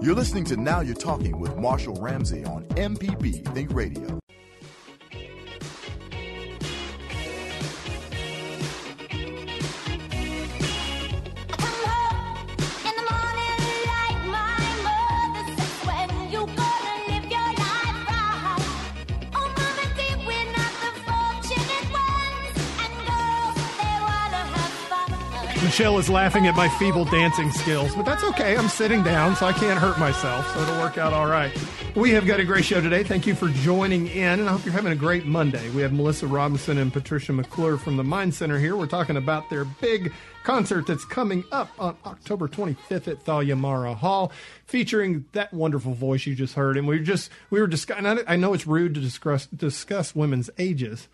[0.00, 4.20] You're listening to Now You're Talking with Marshall Ramsey on MPB Think Radio.
[25.78, 28.56] Michelle is laughing at my feeble dancing skills, but that's okay.
[28.56, 31.52] I'm sitting down, so I can't hurt myself, so it'll work out all right.
[31.94, 33.04] We have got a great show today.
[33.04, 35.70] Thank you for joining in, and I hope you're having a great Monday.
[35.70, 38.74] We have Melissa Robinson and Patricia McClure from the Mind Center here.
[38.74, 40.12] We're talking about their big
[40.42, 44.32] concert that's coming up on October 25th at Thalia Mara Hall,
[44.66, 46.76] featuring that wonderful voice you just heard.
[46.76, 48.04] And we were just we were discussing.
[48.26, 51.06] I know it's rude to discuss discuss women's ages,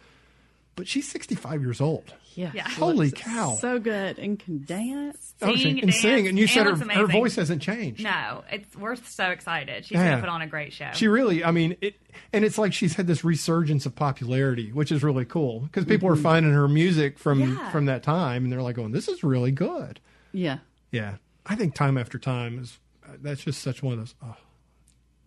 [0.76, 2.14] but she's 65 years old.
[2.34, 2.50] Yeah.
[2.52, 2.68] Yeah.
[2.68, 3.54] Holy cow.
[3.60, 5.34] So good and can dance.
[5.40, 8.02] Oh, she- Sing, and sing, and you said her, her voice hasn't changed.
[8.02, 9.84] No, it's we're so excited.
[9.84, 10.10] She's Yeah.
[10.10, 10.90] gonna put on a great show.
[10.94, 11.94] She really, I mean, it,
[12.32, 16.08] and it's like she's had this resurgence of popularity, which is really cool because people
[16.08, 16.22] are mm-hmm.
[16.22, 17.70] finding her music from Yeah.
[17.70, 20.00] from that time, and they're like, going, "This is really good."
[20.32, 20.58] Yeah.
[20.90, 21.16] Yeah,
[21.46, 22.78] I think time after time is
[23.22, 24.14] that's just such one of those.
[24.22, 24.36] Oh,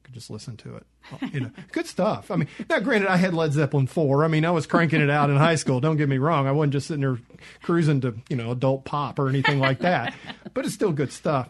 [0.08, 0.86] could just listen to it.
[1.34, 2.32] You know, good stuff.
[2.32, 4.24] I mean, now granted, I had Led Zeppelin four.
[4.24, 5.82] I mean, I was cranking it out in high school.
[5.82, 6.48] Don't get me wrong.
[6.48, 7.20] I wasn't just sitting there
[7.62, 10.14] cruising to you know adult pop or anything like that.
[10.54, 11.50] but it's still good stuff.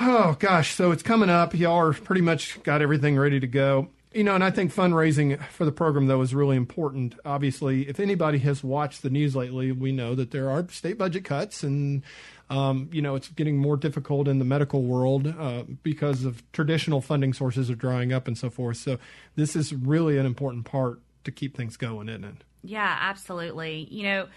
[0.00, 1.54] Oh gosh, so it's coming up.
[1.54, 3.88] Y'all are pretty much got everything ready to go.
[4.12, 7.14] You know, and I think fundraising for the program though is really important.
[7.24, 11.24] Obviously, if anybody has watched the news lately, we know that there are state budget
[11.24, 12.02] cuts, and
[12.50, 17.00] um, you know it's getting more difficult in the medical world uh, because of traditional
[17.00, 18.76] funding sources are drying up and so forth.
[18.78, 18.98] So
[19.36, 22.36] this is really an important part to keep things going, isn't it?
[22.62, 23.88] Yeah, absolutely.
[23.90, 24.28] You know,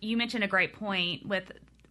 [0.00, 1.50] you mentioned a great point with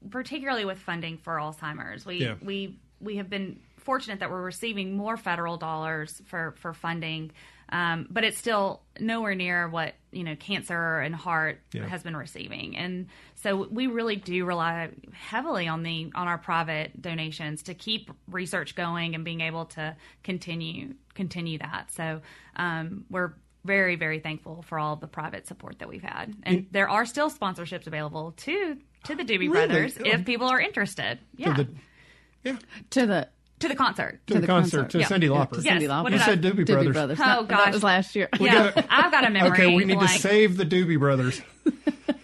[0.10, 2.06] particularly with funding for Alzheimer's.
[2.06, 2.36] We Yeah.
[2.42, 7.32] we we have been fortunate that we're receiving more federal dollars for for funding.
[7.74, 11.88] Um, but it's still nowhere near what you know cancer and heart Yeah.
[11.88, 13.08] has been receiving, and
[13.42, 18.76] so we really do rely heavily on the on our private donations to keep research
[18.76, 21.92] going and being able to continue continue that.
[21.92, 22.22] So
[22.56, 23.34] um, we're
[23.66, 27.30] very very thankful for all the private support that we've had, and there are still
[27.30, 29.50] sponsorships available to to the Doobie Really?
[29.52, 30.04] Brothers Oh.
[30.06, 31.20] if people are interested.
[31.36, 31.66] Yeah, To
[32.92, 33.28] to the,
[33.60, 34.20] To the the, concert.
[34.28, 34.90] to the, the concert, concert.
[34.92, 35.08] to Yeah.
[35.08, 35.56] Cyndi Yeah, Lauper.
[35.58, 35.82] to Yes.
[35.84, 36.04] Cyndi Lauper.
[36.04, 36.94] What You I- said Doobie, Doobie Brothers.
[36.94, 37.20] Brothers.
[37.22, 38.30] Oh, That- That was last year.
[38.40, 39.52] Yeah, I've got a memory.
[39.52, 41.42] Okay, we need to save the Doobie Brothers.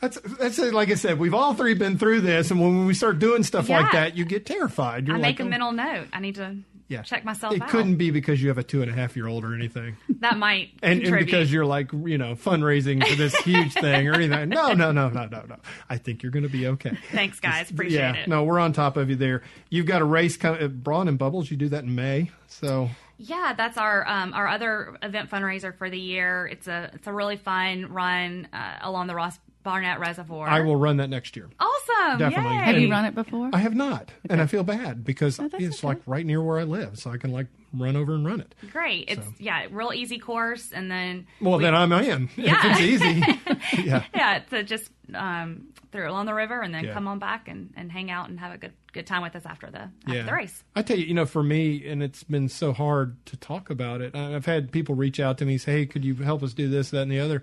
[0.00, 0.72] That's that's it.
[0.72, 3.68] Like I said, we've all three been through this, and when we start doing stuff
[3.68, 5.06] like that, you get terrified.
[5.06, 6.06] You're I like, make a oh, mental note.
[6.12, 6.56] I need to
[6.88, 7.02] yeah.
[7.02, 7.68] check myself It out.
[7.68, 10.38] couldn't be because you have a two and a half year old or anything, That
[10.38, 14.48] might and, and because you're like you know fundraising for this huge thing or anything.
[14.48, 15.56] No, no, no, no, no, no.
[15.88, 16.96] I think you're going to be okay.
[17.12, 17.70] Thanks, guys.
[17.70, 18.28] Appreciate yeah, it.
[18.28, 19.42] no, we're on top of you there.
[19.68, 21.50] You've got a race coming, uh, Brawn and Bubbles.
[21.50, 22.88] You do that in May, so
[23.18, 26.46] Yeah, that's our um, our other event fundraiser for the year.
[26.46, 29.38] It's a it's a really fun run uh, along the Ross
[29.68, 30.48] Barnett Reservoir.
[30.48, 31.50] I will run that next year.
[31.60, 32.18] Awesome.
[32.18, 32.56] Definitely.
[32.56, 32.62] Yay.
[32.62, 33.50] Have you run it before?
[33.52, 35.86] I have not, and I feel bad because Oh, it's okay.
[35.86, 38.54] like right near where I live, so I can like run over and run it.
[38.72, 39.04] Great.
[39.08, 39.32] It's So.
[39.38, 42.30] yeah, real easy course, and then Well, we- then I'm in.
[42.36, 42.54] Yeah.
[42.64, 44.04] If it's easy, yeah.
[44.14, 46.92] yeah, to just um, through along the river and then Yeah.
[46.94, 49.44] come on back and, and hang out and have a good good time with us
[49.44, 50.22] after the after Yeah.
[50.22, 50.64] the race.
[50.74, 54.00] I tell you, you know, for me, and it's been so hard to talk about
[54.00, 54.14] it.
[54.16, 56.88] I've had people reach out to me, say, "Hey, could you help us do this,
[56.90, 57.42] that, and the other?"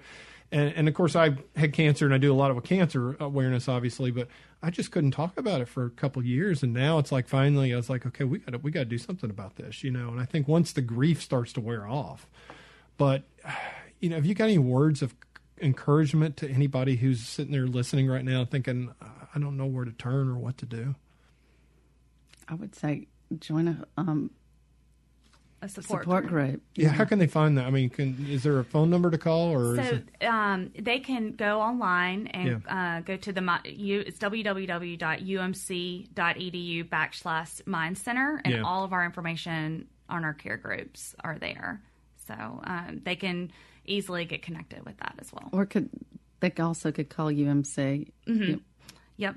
[0.55, 3.67] And, and of course, I had cancer, and I do a lot of cancer awareness,
[3.67, 4.29] obviously, but
[4.63, 6.63] I just couldn't talk about it for a couple years.
[6.63, 8.85] And now it's like finally, I was like, okay, we got to we got to
[8.85, 10.07] do something about this, you know.
[10.07, 12.29] And I think once the grief starts to wear off,
[12.95, 13.23] but
[13.99, 15.13] you know, have you got any words of
[15.59, 19.91] encouragement to anybody who's sitting there listening right now, thinking, I don't know where to
[19.91, 20.95] turn or what to do?
[22.47, 23.07] I would say
[23.39, 24.31] join a um,
[25.61, 26.49] A support, support group.
[26.51, 26.61] group.
[26.75, 27.65] Yeah, how can they find that?
[27.65, 30.25] I mean, can, is there a phone number to call, or is So it?
[30.25, 34.99] um, they can go online and uh, go to the mi- you, it's www.umc.edu
[36.89, 38.61] backslash mind center, and Yeah.
[38.63, 41.81] all of our information on our care groups are there.
[42.27, 42.33] So
[42.63, 43.51] um, they can
[43.85, 45.49] easily get connected with that as well.
[45.51, 45.89] Or could
[46.41, 48.55] they also could call UMC, Mm-hmm.
[49.17, 49.35] Yep,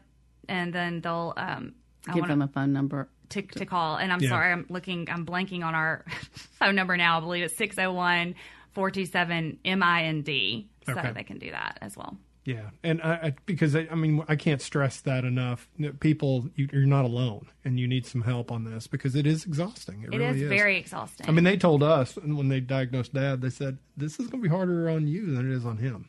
[0.48, 1.74] and then they'll um,
[2.06, 3.08] I give wanna- them a phone number.
[3.30, 3.96] To, to call.
[3.96, 4.30] And I'm Yeah.
[4.30, 6.04] sorry, I'm looking, I'm blanking on our
[6.58, 7.18] phone number now.
[7.18, 8.34] I believe it's 601
[8.72, 10.64] 427 MIND.
[10.86, 11.12] So Okay.
[11.12, 12.16] they can do that as well.
[12.44, 15.68] Yeah, and I, I because I, I mean I can't stress that enough.
[16.00, 19.44] People, you, you're not alone, and you need some help on this because it is
[19.44, 20.00] exhausting.
[20.04, 21.28] It, It really is is very exhausting.
[21.28, 24.48] I mean, they told us when they diagnosed Dad, they said this is going to
[24.48, 26.08] be harder on you than it is on him,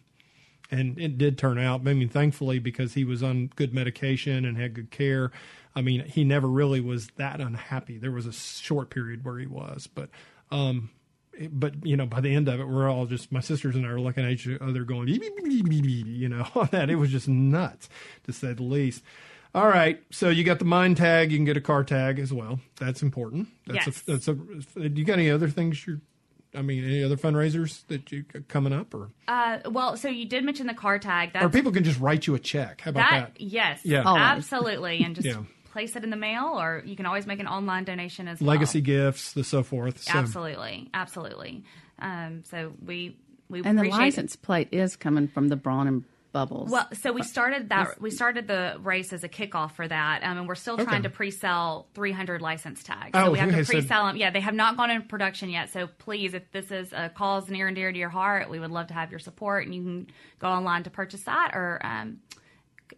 [0.72, 1.82] and it did turn out.
[1.86, 5.32] I mean, thankfully because he was on good medication and had good care.
[5.76, 7.98] I mean, he never really was that unhappy.
[7.98, 10.10] There was a short period where he was, but
[10.52, 10.90] um,
[11.52, 13.92] but you know, by the end of it, we're all just my sisters and I
[13.92, 16.90] were looking at each other, going, you know, on that.
[16.90, 17.88] It was just nuts,
[18.26, 19.04] to say the least.
[19.56, 21.32] All right, so you got the mind tag.
[21.32, 22.60] You can get a car tag as well.
[22.80, 23.48] That's important.
[23.66, 24.04] That's Yes.
[24.08, 24.90] a, that's a.
[24.90, 26.02] You got any other things you're?
[26.56, 30.44] I mean, any other fundraisers that you coming up, or uh, well, so you did
[30.44, 31.34] mention the car tag.
[31.34, 32.82] That's, or people can just write you a check?
[32.82, 33.42] How about that, that?
[33.42, 34.02] yes, Yeah.
[34.04, 34.22] Always.
[34.24, 35.04] absolutely.
[35.04, 35.44] And just Yeah.
[35.72, 38.50] Place it in the mail, or you can always make an online donation as well.
[38.50, 40.02] Legacy gifts, the so forth.
[40.02, 40.90] So, Absolutely.
[40.94, 41.64] Absolutely.
[42.00, 43.18] Um, so we,
[43.50, 46.70] we And the appreciate license plate is coming from the Braun and bubbles.
[46.70, 48.00] Well, so we started that.
[48.00, 51.04] We started the race as a kickoff for that, um, and we're still trying Okay.
[51.04, 53.12] to pre-sell 300 license tags.
[53.14, 54.18] Oh, so we have okay, to pre-sell them.
[54.18, 55.72] Yeah, they have not gone into production yet.
[55.72, 58.72] So please, if this is a cause near and dear to your heart, we would
[58.72, 60.08] love to have your support, and you can
[60.40, 62.20] go online to purchase that, or um,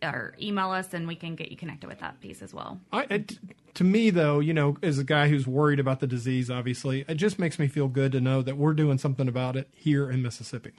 [0.04, 2.80] or email us, and we can get you connected with that piece as well.
[2.92, 3.40] I, it,
[3.76, 7.16] to me, though, you know, as a guy who's worried about the disease, obviously, it
[7.16, 10.22] just makes me feel good to know that we're doing something about it here in
[10.22, 10.72] Mississippi.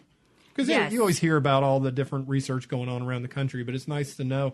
[0.54, 0.92] Because Yes.
[0.92, 3.88] you always hear about all the different research going on around the country, but it's
[3.88, 4.52] nice to know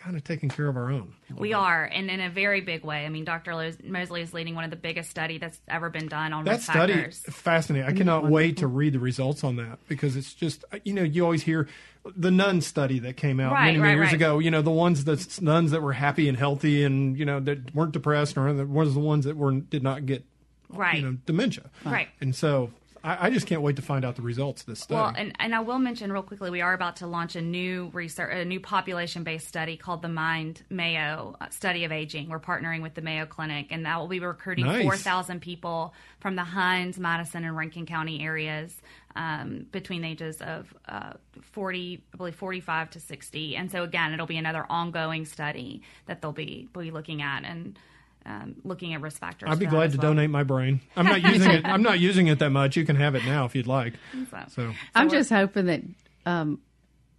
[0.00, 1.12] kind of taking care of our own.
[1.36, 3.04] We are, and in a very big way.
[3.04, 3.54] I mean, Dr.
[3.54, 6.52] Lo- Mosley is leading one of the biggest study that's ever been done on That
[6.52, 7.18] risk study factors.
[7.28, 7.86] fascinating.
[7.88, 11.22] I cannot wait to read the results on that because it's just you know you
[11.22, 11.68] always hear
[12.16, 14.14] the nun study that came out Right, many, many right, years right.
[14.14, 14.38] ago.
[14.38, 17.74] You know the ones that nuns that were happy and healthy and you know that
[17.74, 20.24] weren't depressed or the ones the ones that were did not get
[20.70, 20.96] Right.
[20.96, 21.68] you know dementia.
[21.84, 22.08] Right.
[22.20, 22.70] And so
[23.02, 25.00] I, I just can't wait to find out the results of this study.
[25.00, 27.90] Well, and, and I will mention real quickly, we are about to launch a new
[27.92, 32.28] research, a new population-based study called the Mind Mayo uh, Study of Aging.
[32.28, 34.82] We're partnering with the Mayo Clinic, and that will be recruiting Nice.
[34.82, 38.80] 4,000 people from the Hinds, Madison, and Rankin County areas
[39.16, 43.56] um, between the ages of uh, 40, I believe 45 to 60.
[43.56, 47.78] And so again, it'll be another ongoing study that they'll be be looking at and
[48.26, 49.48] um, looking at risk factors.
[49.50, 50.10] I'd be glad to well.
[50.10, 50.80] donate my brain.
[50.96, 51.64] I'm not using it.
[51.64, 52.76] I'm not using it that much.
[52.76, 53.94] You can have it now if you'd like.
[54.30, 55.82] So- So I'm just hoping that
[56.26, 56.60] um,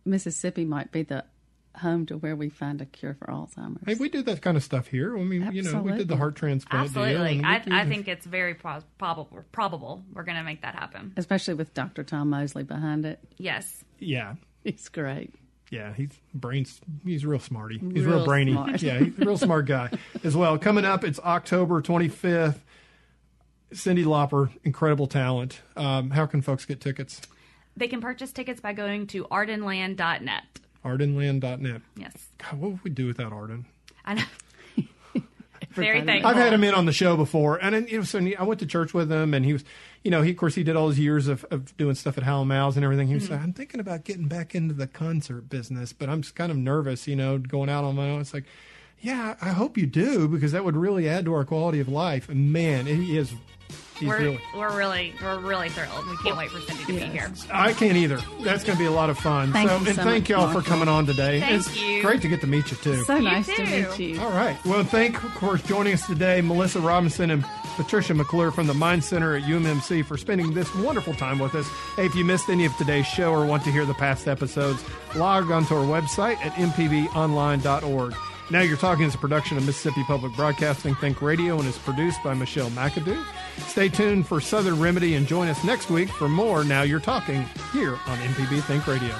[0.05, 1.23] Mississippi might be the
[1.77, 3.81] home to where we find a cure for Alzheimer's.
[3.85, 5.17] hey, we do that kind of stuff here.
[5.17, 6.85] I mean, you know, we did the heart transplant.
[6.87, 7.37] Absolutely.
[7.37, 9.39] and I, do I the- think it's very pro- probable.
[9.53, 11.13] Probable we're going to make that happen.
[11.17, 12.03] Especially with Dr.
[12.03, 13.19] Tom Mosley behind it.
[13.37, 13.83] Yes.
[13.99, 14.35] Yeah.
[14.63, 15.33] He's great.
[15.72, 16.80] Yeah, he's brains.
[17.03, 17.80] He's real smarty.
[17.80, 18.51] He's real, Real brainy.
[18.51, 18.82] smart.
[18.82, 19.89] Yeah, he's a real smart guy
[20.24, 20.57] as well.
[20.59, 22.59] Coming up, it's October 25th.
[23.74, 25.61] Cyndi Lauper, incredible talent.
[25.78, 27.22] Um, how can folks get tickets?
[27.78, 30.43] They can purchase tickets by going to ardenland.net.
[30.84, 31.82] Ardenland.net.
[31.95, 32.13] Yes.
[32.38, 33.65] God, what would we do without Arden?
[34.03, 34.24] I know.
[35.72, 36.30] very thankful.
[36.30, 38.59] I've had him in on the show before, and then, you know, so I went
[38.59, 39.63] to church with him, and he was,
[40.03, 42.23] you know, he of course he did all his years of, of doing stuff at
[42.23, 43.07] Hal & Mal's and everything.
[43.07, 43.33] He was Mm-hmm.
[43.33, 46.57] like, I'm thinking about getting back into the concert business, but I'm just kind of
[46.57, 48.21] nervous, you know, going out on my own.
[48.21, 48.45] It's like,
[49.01, 52.29] yeah, I hope you do because that would really add to our quality of life.
[52.29, 53.33] And man, he is,
[54.01, 54.39] We're, really.
[54.55, 56.07] we're really we're really thrilled.
[56.07, 57.31] We can't wait for Cyndi to be here.
[57.51, 58.19] I can't either.
[58.43, 59.51] That's going to be a lot of fun.
[59.51, 61.39] Thank so, you and thank much, y'all for coming on today.
[61.39, 62.01] Thank it's you.
[62.01, 63.03] great to get to meet you too.
[63.03, 64.21] So nice to meet you.
[64.21, 64.57] All right.
[64.65, 67.43] Well, thank, of course, joining us today, Melissa Robinson and
[67.75, 71.67] Patricia McClure from the Mind Center at UMMC for spending this wonderful time with us.
[71.95, 74.83] Hey, if you missed any of today's show or want to hear the past episodes,
[75.15, 78.15] log onto our website at mpbonline.org.
[78.51, 82.21] Now You're Talking is a production of Mississippi Public Broadcasting Think Radio and is produced
[82.21, 83.23] by Michelle McAdoo.
[83.59, 87.45] Stay tuned for Southern Remedy and join us next week for more Now You're Talking
[87.71, 89.15] here on MPB Think Radio.